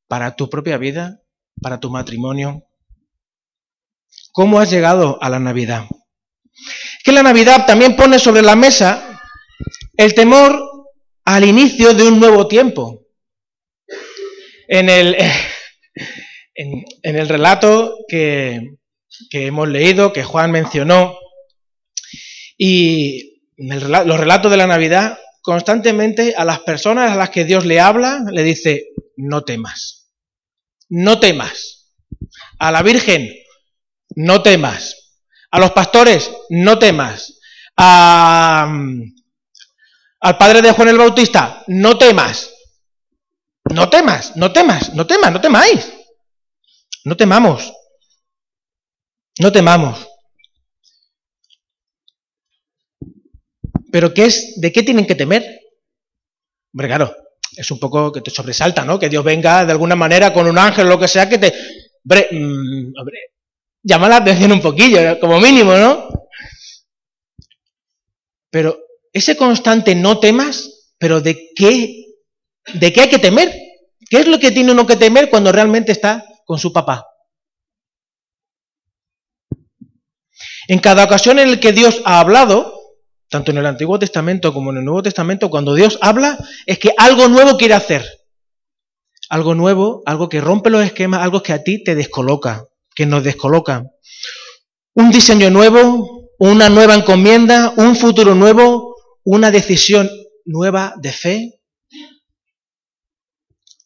[0.08, 1.22] para tu propia vida,
[1.62, 2.64] para tu matrimonio.
[4.38, 5.88] ¿Cómo has llegado a la Navidad?
[7.04, 9.20] Que la Navidad también pone sobre la mesa
[9.98, 10.62] El temor
[11.26, 13.08] al inicio de un nuevo tiempo.
[14.68, 15.18] En el,
[16.54, 18.76] en, el relato que,
[19.32, 21.18] hemos leído, que Juan mencionó,
[22.60, 27.80] y los relatos de la Navidad, constantemente a las personas a las que Dios le
[27.80, 30.12] habla, le dice, no temas,
[30.90, 31.96] no temas.
[32.60, 33.32] A la Virgen,
[34.18, 35.14] no temas.
[35.52, 37.40] A los pastores, no temas.
[37.78, 38.68] A,
[40.20, 42.52] al padre de Juan el Bautista, no temas.
[43.74, 45.94] No temas, no temas, no temas, no temáis.
[47.06, 47.74] No temamos.
[49.40, 50.08] No temamos.
[53.92, 55.44] Pero ¿qué es, ¿de qué tienen que temer?
[56.74, 57.16] Hombre, claro,
[57.56, 58.98] es un poco que te sobresalta, ¿no?
[58.98, 61.54] Que Dios venga de alguna manera con un ángel o lo que sea que te...
[62.04, 62.94] Hombre, mm,
[63.84, 66.10] llama la atención un poquillo, como mínimo, ¿no?
[68.50, 68.78] Pero
[69.14, 72.06] ese constante no temas, pero ¿de qué,
[72.74, 73.54] ¿de qué hay que temer?
[74.10, 77.06] ¿Qué es lo que tiene uno que temer cuando realmente está con su papá?
[80.68, 82.74] En cada ocasión en la que Dios ha hablado,
[83.30, 86.94] tanto en el Antiguo Testamento como en el Nuevo Testamento, cuando Dios habla, es que
[86.98, 88.06] algo nuevo quiere hacer.
[89.30, 92.66] Algo nuevo, algo que rompe los esquemas, algo que a ti te descoloca,
[92.98, 93.86] que nos descoloca.
[94.96, 100.10] Un diseño nuevo, una nueva encomienda, un futuro nuevo, una decisión
[100.46, 101.62] nueva de fe,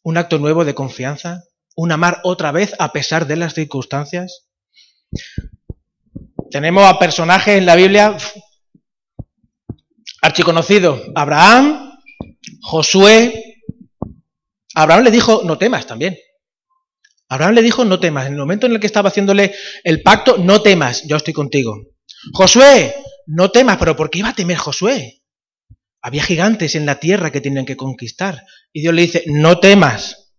[0.02, 1.44] un acto nuevo de confianza,
[1.76, 4.48] un amar otra vez a pesar de las circunstancias.
[6.50, 8.16] Tenemos a personajes en la Biblia
[10.22, 12.00] archiconocidos, Abraham,
[12.62, 13.60] Josué.
[14.74, 16.16] Abraham le dijo, no temas también.
[17.32, 18.26] Abraham le dijo, no temas.
[18.26, 21.78] En el momento en el que estaba haciéndole el pacto, no temas, yo estoy contigo.
[22.34, 22.94] Josué,
[23.26, 25.22] no temas, pero ¿por qué iba a temer Josué?
[26.02, 28.44] Había gigantes en la tierra que tenían que conquistar.
[28.70, 30.34] Y Dios le dice, no temas.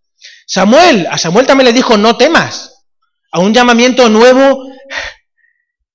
[0.45, 2.85] Samuel, a Samuel también le dijo, no temas.
[3.31, 4.63] A un llamamiento nuevo,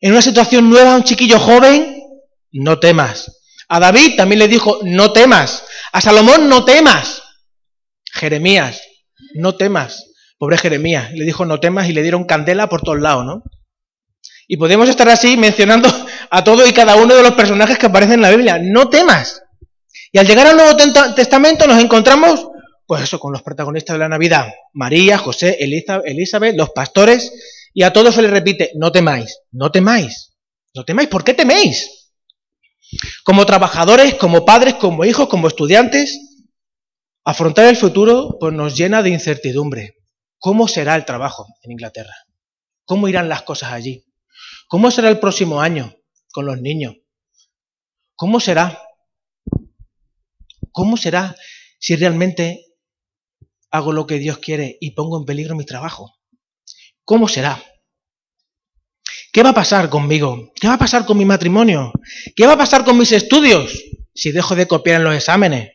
[0.00, 2.02] en una situación nueva, a un chiquillo joven,
[2.50, 3.40] no temas.
[3.68, 5.62] A David también le dijo, no temas.
[5.92, 7.22] A Salomón, no temas.
[8.12, 8.82] Jeremías,
[9.34, 10.07] no temas.
[10.38, 13.42] Pobre Jeremías, le dijo, no temas y le dieron candela por todos lados, ¿no?
[14.46, 15.88] Y podemos estar así mencionando
[16.30, 18.58] a todo y cada uno de los personajes que aparecen en la Biblia.
[18.62, 19.42] No temas.
[20.10, 20.74] Y al llegar al Nuevo
[21.14, 22.48] Testamento nos encontramos,
[22.86, 27.30] pues eso, con los protagonistas de la Navidad, María, José, Elizabeth, los pastores,
[27.74, 30.32] y a todos se les repite, no temáis, no temáis,
[30.74, 32.10] no temáis, ¿por qué teméis?
[33.22, 36.18] Como trabajadores, como padres, como hijos, como estudiantes,
[37.24, 39.97] afrontar el futuro pues nos llena de incertidumbre.
[40.38, 42.14] ¿Cómo será el trabajo en Inglaterra?
[42.84, 44.04] ¿Cómo irán las cosas allí?
[44.68, 45.94] ¿Cómo será el próximo año
[46.32, 46.94] con los niños?
[48.14, 48.82] ¿Cómo será?
[50.72, 51.34] ¿Cómo será
[51.78, 52.64] si realmente
[53.70, 56.14] hago lo que Dios quiere y pongo en peligro mi trabajo?
[57.04, 57.62] ¿Cómo será?
[59.32, 60.52] ¿Qué va a pasar conmigo?
[60.60, 61.92] ¿Qué va a pasar con mi matrimonio?
[62.34, 63.72] ¿Qué va a pasar con mis estudios
[64.14, 65.72] si dejo de copiar en los exámenes?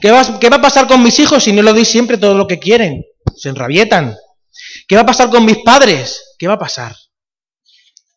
[0.00, 2.34] ¿Qué va, ¿Qué va, a pasar con mis hijos si no lo doy siempre todo
[2.34, 3.04] lo que quieren?
[3.40, 4.16] Se enrabietan.
[4.86, 6.34] ¿Qué va a pasar con mis padres?
[6.38, 6.94] ¿Qué va a pasar?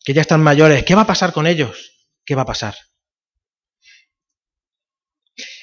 [0.04, 0.84] Que ya están mayores.
[0.84, 1.94] ¿Qué va a pasar con ellos?
[2.26, 2.76] ¿Qué va a pasar?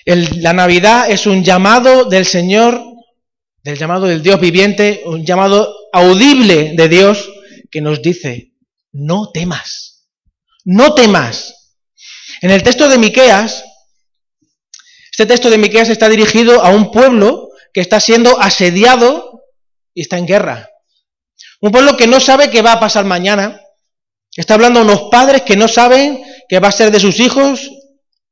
[0.06, 2.82] la Navidad es un llamado del Señor,
[3.62, 7.30] del llamado del Dios viviente, un llamado audible de Dios
[7.70, 8.54] que nos dice,
[8.90, 10.08] no temas,
[10.64, 11.76] no temas.
[12.40, 13.62] En el texto de Miqueas,
[15.12, 19.29] este texto de Miqueas está dirigido a un pueblo que está siendo asediado
[20.00, 20.70] y está en guerra.
[21.60, 23.60] Un pueblo que no sabe qué va a pasar mañana.
[24.34, 27.70] Está hablando a unos padres que no saben qué va a ser de sus hijos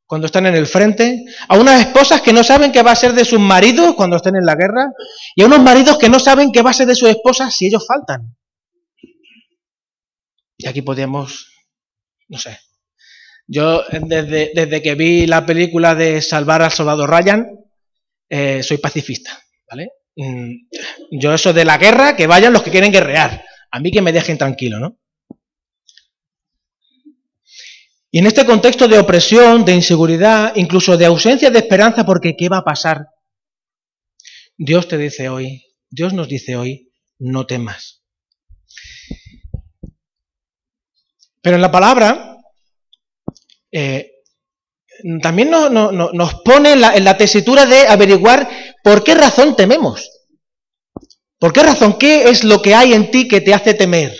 [0.06, 3.12] cuando están en el frente, a unas esposas que no saben qué va a ser
[3.12, 4.86] de sus maridos cuando estén en la guerra,
[5.36, 7.66] y a unos maridos que no saben qué va a ser de sus esposas si
[7.66, 8.34] ellos faltan.
[10.56, 11.52] Y aquí podemos,
[12.28, 12.58] no sé,
[13.46, 17.46] yo desde, desde que vi la película de Salvar al Soldado Ryan,
[18.30, 19.97] eh, soy pacifista, ¿vale?
[20.20, 20.66] Mm,
[21.12, 24.12] yo eso de la guerra, que vayan los que quieren guerrear, a mí que me
[24.12, 24.98] dejen tranquilo, ¿no?
[28.10, 32.48] Y en este contexto de opresión, de inseguridad, incluso de ausencia de esperanza, porque ¿qué
[32.48, 33.06] va a pasar?
[34.56, 38.02] Dios te dice hoy, Dios nos dice hoy, no temas.
[41.40, 42.38] Pero en la palabra
[43.70, 44.10] eh,
[45.22, 50.10] también nos pone en la, en la tesitura de averiguar por qué razón tememos.
[51.38, 51.98] ¿Por qué razón?
[51.98, 54.12] ¿Qué es lo que hay en ti que te hace temer?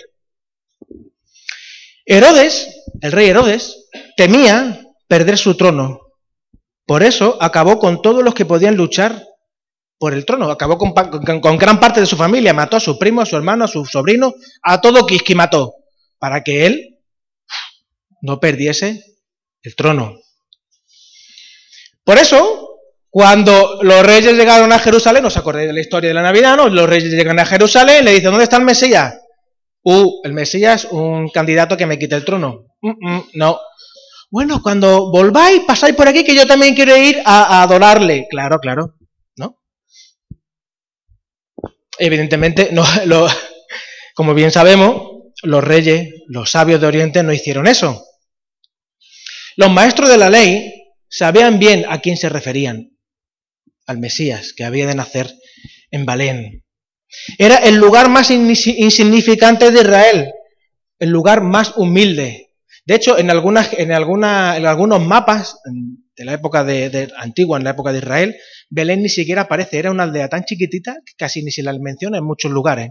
[2.07, 2.69] Herodes,
[3.03, 6.01] el rey Herodes, temía perder su trono
[6.87, 9.25] Por eso acabó con todos los que podían luchar
[9.99, 10.51] por el trono.
[10.51, 12.55] Acabó con, gran parte de su familia.
[12.55, 15.75] Mató a su primo, a su hermano, a su sobrino, a todo Kiski mató.
[16.19, 16.99] Para que él
[18.23, 19.05] no perdiese
[19.63, 20.19] el trono.
[22.05, 22.68] Por eso,
[23.19, 26.69] cuando los reyes llegaron a Jerusalén, os acordáis de la historia de la Navidad, ¿no?
[26.69, 29.19] Los reyes llegan a Jerusalén, le dicen, ¿dónde está el Mesías?
[29.83, 32.67] Uh, el Mesías, un candidato que me quite el trono.
[32.81, 33.59] Mm, mm, no.
[34.31, 38.29] Bueno, cuando volváis, pasáis por aquí que yo también quiero ir a, adorarle.
[38.31, 38.95] Claro, claro.
[39.37, 39.59] ¿No?
[41.99, 42.85] Evidentemente, no,
[44.15, 48.01] como bien sabemos, los reyes, los sabios de Oriente no hicieron eso.
[49.57, 50.73] Los maestros de la ley
[51.09, 52.93] sabían bien a quién se referían,
[53.89, 55.35] al Mesías, que había de nacer
[55.91, 56.65] en Belén.
[57.39, 60.33] Era el lugar más insignificante de Israel,
[60.99, 62.55] el lugar más humilde.
[62.85, 65.57] De hecho, en, algunas, en, en algunos mapas
[66.17, 68.37] de la época de, antigua, en la época de Israel,
[68.69, 69.79] Belén ni siquiera aparece.
[69.79, 72.91] Era una aldea tan chiquitita que casi ni se la menciona en muchos lugares.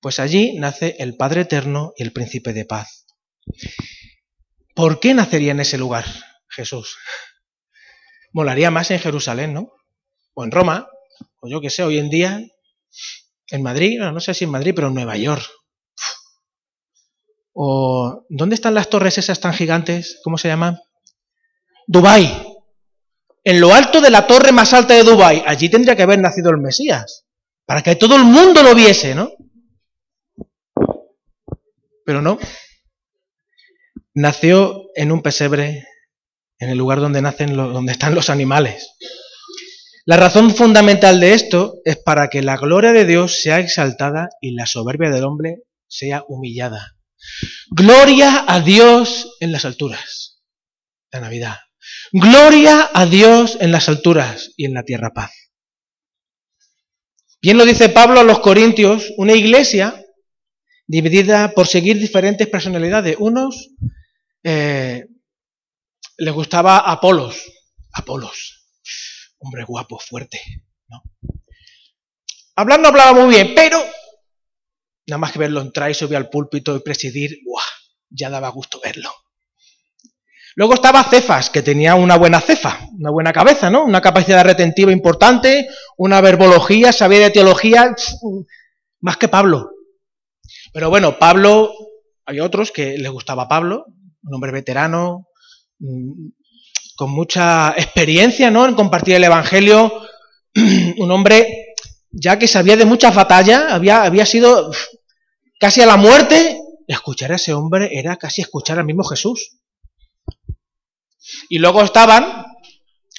[0.00, 3.06] Pues allí nace el Padre Eterno y el Príncipe de Paz.
[4.74, 6.04] ¿Por qué nacería en ese lugar
[6.48, 6.96] Jesús?
[8.36, 9.72] Molaría más en Jerusalén, ¿no?
[10.34, 10.86] O en Roma,
[11.40, 12.38] o yo qué sé, hoy en día
[13.46, 15.42] en Madrid, no, sé si en Madrid, pero en Nueva York.
[17.54, 20.20] O ¿dónde están las torres esas tan gigantes?
[20.22, 20.78] ¿Cómo se llaman?
[21.86, 22.46] Dubai.
[23.42, 26.50] En lo alto de la torre más alta de Dubai, allí tendría que haber nacido
[26.50, 27.24] el Mesías,
[27.64, 29.30] para que todo el mundo lo viese, ¿no?
[32.04, 32.38] Pero no.
[34.12, 35.86] Nació en un pesebre,
[36.58, 38.92] en el lugar donde nacen donde están los animales.
[40.04, 44.52] La razón fundamental de esto es para que la gloria de Dios sea exaltada y
[44.52, 46.96] la soberbia del hombre sea humillada.
[47.70, 50.42] Gloria a Dios en las alturas.
[51.10, 51.56] La Navidad.
[52.12, 55.32] Gloria a Dios en las alturas y en la tierra paz.
[57.42, 60.02] Bien lo dice Pablo a los Corintios, una iglesia
[60.86, 63.16] dividida por seguir diferentes personalidades.
[63.18, 63.70] Unos
[64.44, 65.06] eh,
[66.18, 67.52] les gustaba Apolos,
[67.92, 68.66] Apolos,
[69.38, 70.40] hombre guapo, fuerte.
[70.88, 71.02] ¿no?
[72.56, 73.78] Hablar hablaba muy bien, pero
[75.06, 77.62] nada más que verlo entrar y subir al púlpito y presidir, ¡buah!
[78.08, 79.10] ya daba gusto verlo.
[80.54, 83.84] Luego estaba Cefas, que tenía una buena cefa, una buena cabeza, ¿no?
[83.84, 87.94] Una capacidad retentiva importante, una verbología, sabía de teología,
[89.00, 89.70] más que Pablo.
[90.72, 91.74] Pero bueno, Pablo,
[92.24, 93.84] hay otros que les gustaba Pablo,
[94.22, 95.28] un hombre veterano,
[96.96, 98.66] con mucha experiencia ¿no?
[98.66, 99.92] en compartir el Evangelio,
[100.98, 101.74] un hombre
[102.10, 104.70] ya que sabía de muchas batallas, había, había sido
[105.60, 109.58] casi a la muerte, escuchar a ese hombre era casi escuchar al mismo Jesús.
[111.48, 112.46] Y luego estaban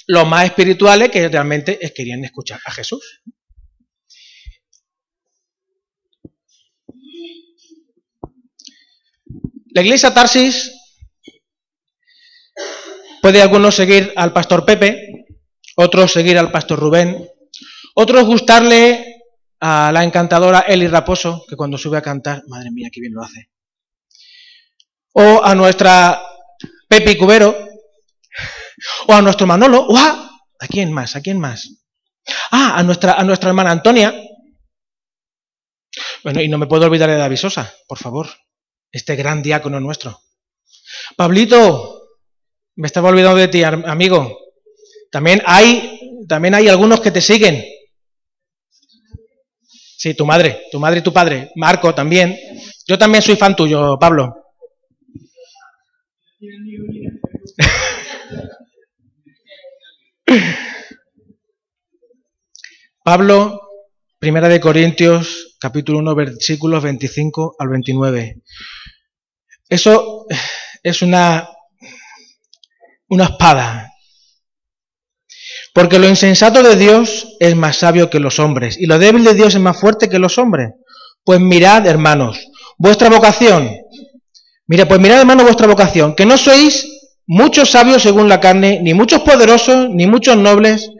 [0.06, 3.20] los más espirituales que realmente querían escuchar a Jesús.
[9.70, 10.77] La iglesia Tarsis
[13.20, 15.26] Puede algunos seguir al pastor Pepe,
[15.76, 17.28] otros seguir al pastor Rubén,
[17.94, 19.22] otros gustarle
[19.60, 23.22] a la encantadora Eli Raposo, que cuando sube a cantar, madre mía, qué bien lo
[23.22, 23.50] hace.
[25.12, 26.22] O a nuestra
[26.88, 27.56] Pepe Cubero,
[29.08, 30.24] o a nuestro Manolo, o a...
[30.60, 31.14] ¿A quién más?
[31.14, 31.68] ¿A quién más?
[32.50, 34.12] Ah, a nuestra, a nuestra hermana Antonia.
[36.24, 38.28] Bueno, y no me puedo olvidar de David Sosa, por favor.
[38.90, 40.20] Este gran diácono nuestro.
[41.16, 41.97] Pablito,
[42.78, 44.38] me estaba olvidando de ti, amigo.
[45.10, 47.60] También hay, también hay algunos que te siguen.
[49.96, 51.50] Sí, tu madre, tu madre y tu padre.
[51.56, 52.38] Marco también.
[52.86, 54.32] Yo también soy fan tuyo, Pablo.
[63.02, 63.60] Pablo,
[64.20, 68.40] Primera de Corintios, capítulo 1, versículos 25 al 29.
[69.68, 70.26] Eso
[70.84, 71.48] es una
[73.08, 73.92] una espada.
[75.74, 79.34] Porque lo insensato de Dios es más sabio que los hombres, y lo débil de
[79.34, 80.72] Dios es más fuerte que los hombres.
[81.24, 82.38] Pues mirad, hermanos,
[82.78, 83.70] vuestra vocación.
[84.66, 86.86] Mira, pues mirad, hermanos, vuestra vocación, que no sois
[87.26, 90.90] muchos sabios según la carne, ni muchos poderosos, ni muchos nobles,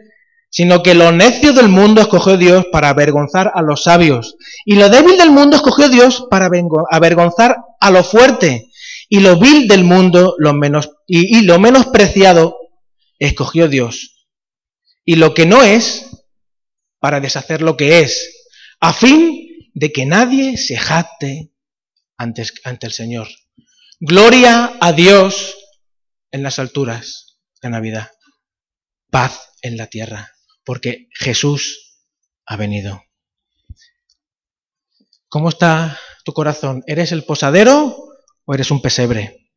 [0.49, 4.35] sino que lo necio del mundo escogió Dios para avergonzar a los sabios,
[4.65, 6.49] y lo débil del mundo escogió Dios para
[6.89, 8.68] avergonzar a lo fuerte,
[9.09, 12.57] y lo vil del mundo lo menos, y, y lo menospreciado
[13.17, 14.27] escogió Dios.
[15.03, 16.05] Y lo que no es,
[16.99, 18.47] para deshacer lo que es,
[18.79, 21.51] a fin de que nadie se jacte
[22.17, 23.27] ante, ante el Señor.
[23.99, 25.57] Gloria a Dios
[26.31, 28.11] en las alturas de Navidad.
[29.09, 30.31] paz en la tierra,
[30.63, 31.97] porque Jesús
[32.45, 33.01] ha venido.
[35.27, 36.83] ¿Cómo está tu corazón?
[36.85, 38.08] ¿Eres el posadero
[38.49, 39.51] o eres un pesebre?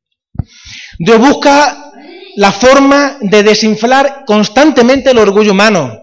[0.98, 1.92] Dios busca
[2.36, 5.98] la forma de desinflar constantemente el orgullo humano.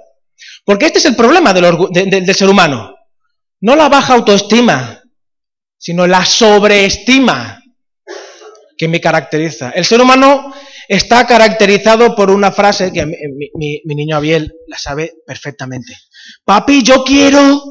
[0.65, 2.95] Porque este es el problema del, ser humano.
[3.61, 5.03] No la baja autoestima,
[5.77, 7.61] sino la sobreestima
[8.75, 9.69] que me caracteriza.
[9.69, 10.51] El ser humano
[10.87, 15.95] está caracterizado por una frase que mi, niño Abiel la sabe perfectamente.
[16.43, 17.61] Papi, yo quiero,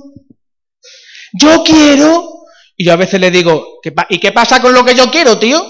[1.33, 2.38] yo quiero.
[2.81, 5.61] Y yo a veces le digo, ¿y qué pasa con lo que yo quiero, tío?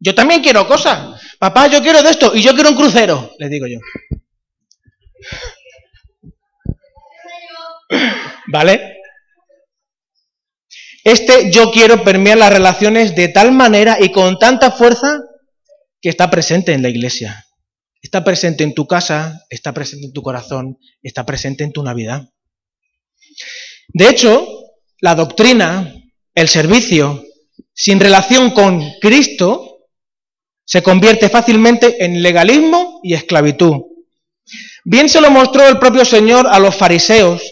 [0.00, 1.22] Yo también quiero cosas.
[1.38, 3.78] Papá, yo quiero de esto y yo quiero un crucero, le digo yo.
[8.48, 8.96] ¿Vale?
[11.04, 15.20] Este yo quiero permear las relaciones de tal manera y con tanta fuerza
[16.00, 17.46] que está presente en la iglesia.
[18.02, 22.28] Está presente en tu casa, está presente en tu corazón, está presente en tu Navidad.
[23.88, 24.61] De hecho,
[25.02, 25.94] la doctrina,
[26.34, 27.24] el servicio,
[27.74, 29.88] sin relación con Cristo,
[30.64, 33.82] se convierte fácilmente en legalismo y esclavitud.
[34.84, 37.42] Bien se lo mostró el propio Señor a los fariseos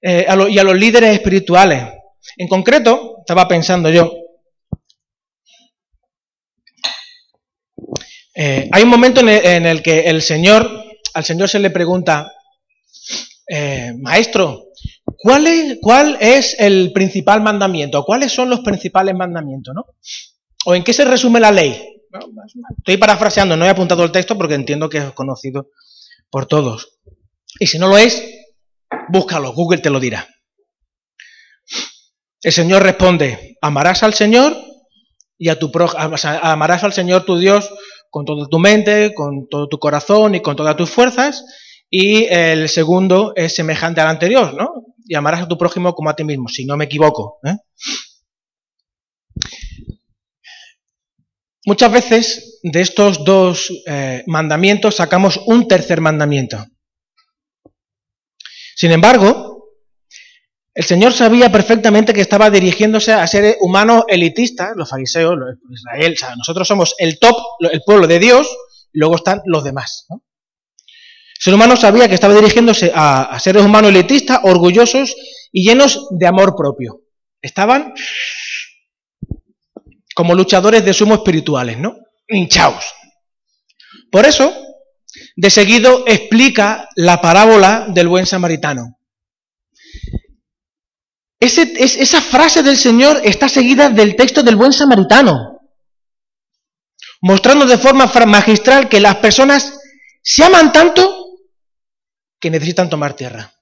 [0.00, 1.82] eh, y a los líderes espirituales.
[2.36, 4.08] En concreto, estaba pensando yo,
[8.36, 10.70] eh, hay un momento en el, que el Señor,
[11.14, 12.32] al Señor se le pregunta,
[13.48, 14.67] eh, maestro,
[15.18, 18.04] ¿cuál es, ¿cuál es el principal mandamiento?
[18.04, 19.74] ¿Cuáles son los principales mandamientos?
[19.74, 19.84] ¿no?
[20.64, 21.98] ¿O en qué se resume la ley?
[22.78, 25.70] Estoy parafraseando, no he apuntado el texto porque entiendo que es conocido
[26.30, 26.98] por todos.
[27.60, 28.22] Y si no lo es,
[29.08, 30.26] búscalo, Google te lo dirá.
[32.42, 34.56] El Señor responde, amarás al Señor
[35.36, 37.70] y a tu amarás al Señor tu Dios
[38.10, 41.44] con toda tu mente, con todo tu corazón y con todas tus fuerzas.
[41.90, 44.68] Y el segundo es semejante al anterior, ¿no?
[45.08, 47.40] Y amarás a tu prójimo como a ti mismo, si no me equivoco.
[47.42, 47.56] ¿eh?
[51.64, 56.64] Muchas veces de estos dos eh, mandamientos sacamos un tercer mandamiento.
[58.76, 59.48] Sin embargo,
[60.78, 66.12] el Señor sabía perfectamente que estaba dirigiéndose a seres humanos elitistas, los fariseos, los Israel,
[66.12, 67.36] o sea, nosotros somos el top,
[67.72, 68.48] el pueblo de Dios,
[68.92, 70.06] y luego están los demás.
[70.08, 70.20] El
[71.38, 75.14] ser humano sabía que estaba dirigiéndose a, seres humanos elitistas, orgullosos
[75.52, 77.02] y llenos de amor propio.
[77.40, 77.94] Estaban
[80.14, 81.94] como luchadores de sumo espirituales, ¿no?
[82.26, 82.84] Hinchaos.
[84.10, 84.52] Por eso,
[85.36, 88.98] de seguido explica la parábola del buen samaritano.
[91.38, 95.60] esa frase del Señor está seguida del texto del buen samaritano,
[97.20, 99.78] mostrando de forma magistral que las personas
[100.20, 101.27] se aman tanto
[102.40, 103.52] que necesitan tomar tierra.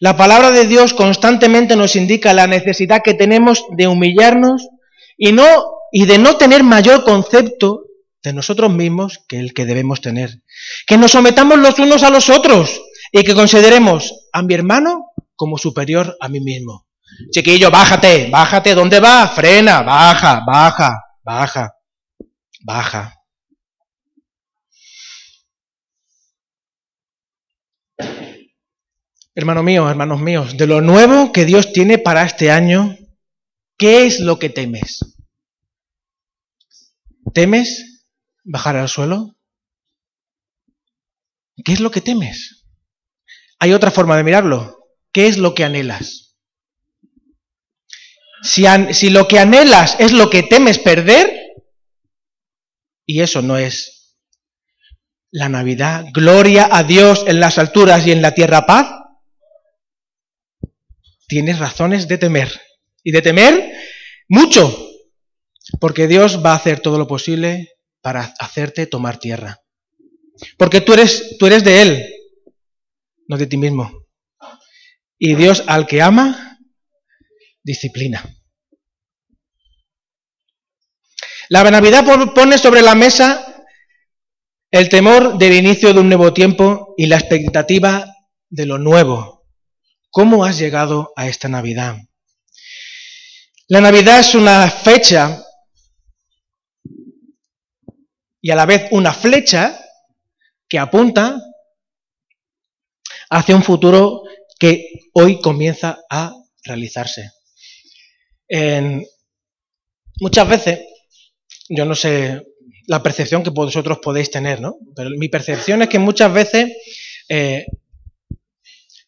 [0.00, 4.68] La palabra de Dios constantemente nos indica la necesidad que tenemos de humillarnos
[5.16, 5.44] y, no,
[5.92, 7.84] y de no tener mayor concepto
[8.22, 10.42] de nosotros mismos que el que debemos tener.
[10.86, 12.80] Que nos sometamos los unos a los otros
[13.12, 16.86] y que consideremos a mi hermano como superior a mí mismo.
[17.30, 19.28] Chiquillo, bájate, bájate, ¿dónde va?
[19.28, 21.76] Frena, baja, baja, baja,
[22.64, 23.21] baja.
[29.34, 32.96] Hermano mío, hermanos míos, de lo nuevo que Dios tiene para este año,
[33.78, 35.00] ¿qué es lo que temes?
[37.32, 38.04] ¿Temes
[38.44, 39.34] bajar al suelo?
[41.64, 42.66] ¿Qué es lo que temes?
[43.58, 44.78] Hay otra forma de mirarlo.
[45.12, 46.36] ¿Qué es lo que anhelas?
[48.42, 51.32] Si, si, lo que anhelas es lo que temes perder,
[53.06, 54.18] y eso no es
[55.30, 59.01] la Navidad, gloria a Dios en las alturas y en la tierra paz,
[61.26, 62.60] tienes razones de temer.
[63.04, 63.72] Y de temer
[64.28, 64.88] mucho,
[65.80, 69.60] porque Dios va a hacer todo lo posible para hacerte tomar tierra.
[70.56, 72.14] Porque tú eres, tú eres de Él,
[73.28, 74.06] no de ti mismo.
[75.18, 76.58] Y Dios al que ama,
[77.62, 78.24] disciplina.
[81.48, 82.04] La Navidad
[82.34, 83.52] pone sobre la mesa
[84.70, 88.06] el temor del inicio de un nuevo tiempo y la expectativa
[88.48, 89.41] de lo nuevo.
[90.12, 91.96] ¿Cómo has llegado a esta Navidad?
[93.66, 95.42] La Navidad es una fecha
[98.42, 99.80] y a la vez una flecha
[100.68, 101.40] que apunta
[103.30, 104.24] hacia un futuro
[104.60, 107.30] que hoy comienza a realizarse.
[110.20, 110.80] muchas veces,
[111.70, 112.42] yo no sé,
[112.86, 114.76] la percepción que vosotros podéis tener, ¿no?
[114.94, 116.70] Pero mi percepción es que muchas veces
[117.30, 117.64] eh,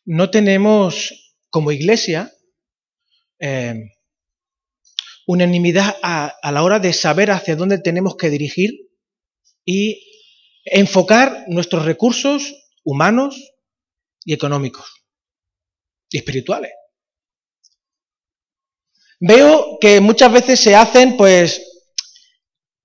[0.05, 2.33] no tenemos como iglesia
[3.39, 3.75] eh,
[5.27, 8.91] unanimidad a, la hora de saber hacia dónde tenemos que dirigir
[9.65, 10.03] y
[10.65, 13.53] enfocar nuestros recursos humanos
[14.25, 15.05] y económicos
[16.11, 16.73] y espirituales.
[19.21, 21.63] Veo que muchas veces se hacen, pues,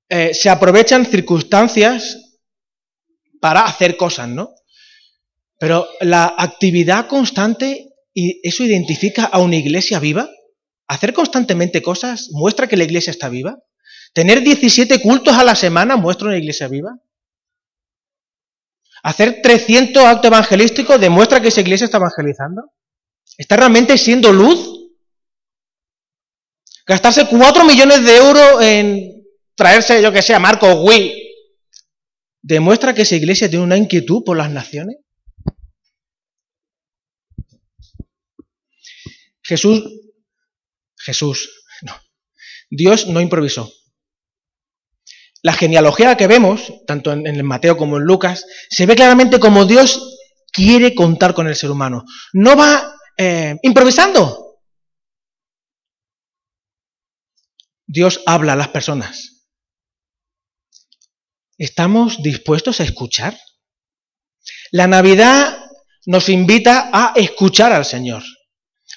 [0.08, 2.40] eh, se aprovechan circunstancias
[3.42, 4.54] para hacer cosas, ¿no?
[5.60, 10.30] Pero la actividad constante, eso identifica a una iglesia viva,
[10.88, 13.60] hacer constantemente cosas muestra que la iglesia está viva.
[14.14, 16.92] Tener 17 cultos a la semana muestra una iglesia viva.
[19.04, 22.72] Hacer 300 actos evangelísticos demuestra que esa iglesia está evangelizando.
[23.38, 24.78] ¿Está realmente siendo luz?
[26.88, 29.24] Gastarse 4 millones de euros en
[29.56, 31.14] traerse, yo que sé, a Marco Wii,
[32.42, 34.98] demuestra que esa iglesia tiene una inquietud por las naciones.
[39.50, 39.84] Jesús,
[40.96, 41.50] Jesús,
[41.82, 41.96] no,
[42.70, 43.74] Dios no improvisó.
[45.42, 50.20] La genealogía que vemos, tanto en, Mateo como en Lucas, se ve claramente como Dios
[50.52, 52.06] quiere contar con el ser humano.
[52.34, 54.60] No va eh, improvisando.
[57.88, 59.48] Dios habla a las personas.
[61.58, 63.36] ¿Estamos dispuestos a escuchar?
[64.72, 65.58] La Navidad
[66.06, 68.22] nos invita a escuchar al Señor.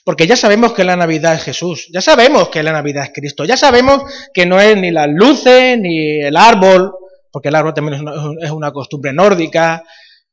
[0.05, 3.45] Porque ya sabemos que la Navidad es Jesús, ya sabemos que la Navidad es Cristo,
[3.45, 4.03] ya sabemos
[4.35, 6.93] que no es ni las luces ni el árbol,
[7.31, 8.05] porque el árbol también
[8.41, 9.83] es una, costumbre nórdica,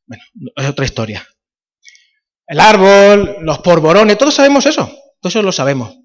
[0.06, 0.24] bueno,
[0.56, 1.26] es otra historia.
[2.48, 4.86] El árbol, los porborones, todos sabemos eso,
[5.20, 5.96] todo eso lo sabemos.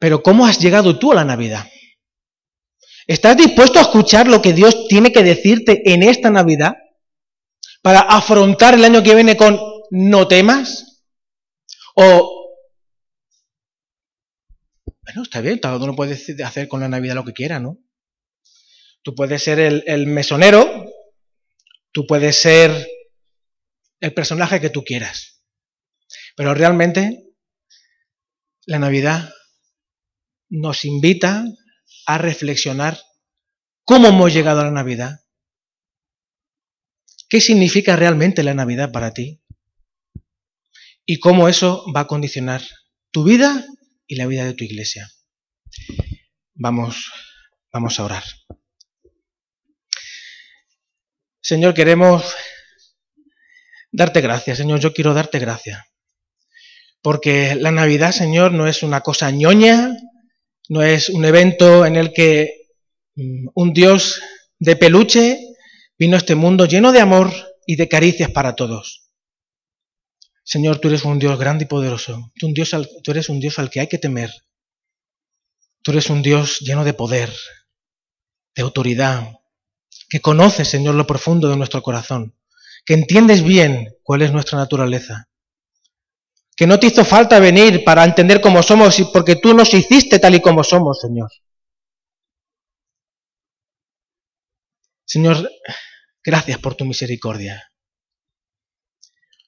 [0.00, 1.64] Pero ¿cómo has llegado tú a la Navidad?
[3.06, 6.74] ¿Estás dispuesto a escuchar lo que Dios tiene que decirte en esta Navidad
[7.82, 9.60] para afrontar el año que viene con
[9.90, 10.87] no temas?
[12.00, 12.54] O,
[15.02, 17.78] bueno, está bien, cada uno puede hacer con la Navidad lo que quiera, ¿no?
[19.02, 20.84] Tú puedes ser el, el mesonero,
[21.90, 22.86] tú puedes ser
[23.98, 25.42] el personaje que tú quieras.
[26.36, 27.34] Pero realmente
[28.64, 29.34] la Navidad
[30.50, 31.46] nos invita
[32.06, 32.96] a reflexionar
[33.82, 35.18] cómo hemos llegado a la Navidad.
[37.28, 39.42] ¿Qué significa realmente la Navidad para ti?
[41.10, 42.60] Y cómo eso va a condicionar
[43.10, 43.64] tu vida
[44.06, 45.08] y la vida de tu iglesia.
[46.54, 47.10] Vamos,
[47.72, 48.24] vamos a orar.
[51.40, 52.34] Señor, queremos
[53.90, 54.58] darte gracias.
[54.58, 55.82] Señor, yo quiero darte gracias.
[57.00, 59.96] Porque la Navidad, Señor, no es una cosa ñoña,
[60.68, 62.66] no es un evento en el que
[63.14, 64.20] mm, un Dios
[64.58, 65.40] de peluche
[65.98, 67.32] vino a este mundo lleno de amor
[67.66, 69.07] y de caricias para todos.
[70.48, 72.32] Señor, tú eres un Dios grande y poderoso.
[72.40, 72.48] Tú,
[73.10, 74.30] eres un Dios al que hay que temer.
[75.82, 77.30] Tú eres un Dios lleno de poder,
[78.54, 79.34] de autoridad,
[80.08, 82.34] que conoce, Señor, lo profundo de nuestro corazón,
[82.86, 85.28] que entiendes bien cuál es nuestra naturaleza
[86.56, 90.34] que no te hizo falta venir para entender cómo somos, porque tú nos hiciste tal
[90.34, 91.30] y como somos, Señor.
[95.04, 95.48] Señor,
[96.24, 97.67] gracias por tu misericordia.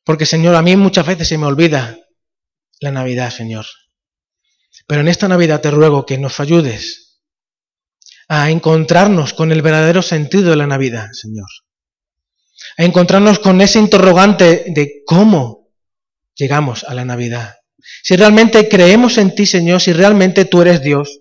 [0.04, 1.98] Porque, Señor, a mí muchas veces se me olvida
[2.80, 3.66] la Navidad, Señor.
[4.86, 7.22] Pero en esta Navidad te ruego que nos ayudes
[8.28, 11.48] a encontrarnos con el verdadero sentido de la Navidad, Señor.
[12.78, 15.68] A encontrarnos con ese interrogante de cómo
[16.34, 17.56] llegamos a la Navidad.
[18.02, 21.20] Si realmente creemos en ti, Señor, si realmente tú eres Dios,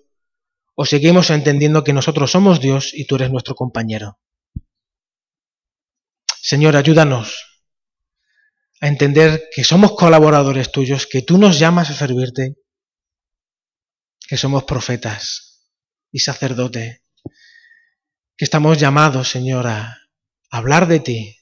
[0.74, 4.18] o seguimos entendiendo que nosotros somos Dios y tú eres nuestro compañero.
[6.40, 7.49] Señor, ayúdanos
[8.80, 12.56] a entender que somos colaboradores tuyos, que tú nos llamas a servirte,
[14.26, 15.68] que somos profetas
[16.10, 17.04] y sacerdote,
[18.36, 19.98] que estamos llamados, Señor, a
[20.50, 21.40] hablar de ti,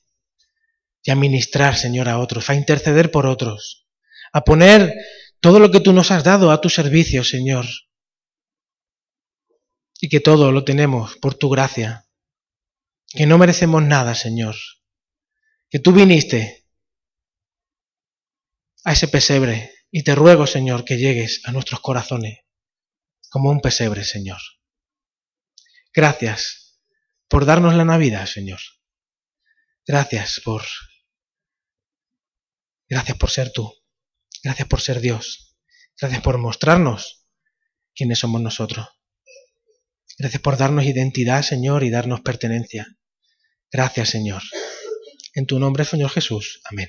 [1.09, 3.87] y a ministrar, Señor, a otros, a interceder por otros,
[4.33, 4.95] a poner
[5.41, 7.65] todo lo que tú nos has dado a tu servicio, Señor.
[10.01, 12.07] Y que todo lo tenemos por tu gracia,
[13.07, 14.55] que no merecemos nada, Señor,
[15.71, 16.58] que tú viniste
[18.89, 22.39] a ese pesebre y te ruego, Señor, que llegues a nuestros corazones
[23.29, 24.39] como un pesebre, Señor.
[25.93, 26.81] Gracias
[27.29, 28.61] por darnos la Navidad, Señor.
[29.87, 30.65] Gracias por
[32.89, 33.71] Gracias por ser tú.
[34.43, 35.55] Gracias por ser Dios.
[36.01, 37.27] Gracias por mostrarnos
[37.95, 38.89] quiénes somos nosotros.
[40.17, 42.87] Gracias por darnos identidad, Señor, y darnos pertenencia.
[43.71, 44.43] Gracias, Señor.
[45.35, 46.63] En tu nombre, Señor Jesús.
[46.65, 46.89] Amén.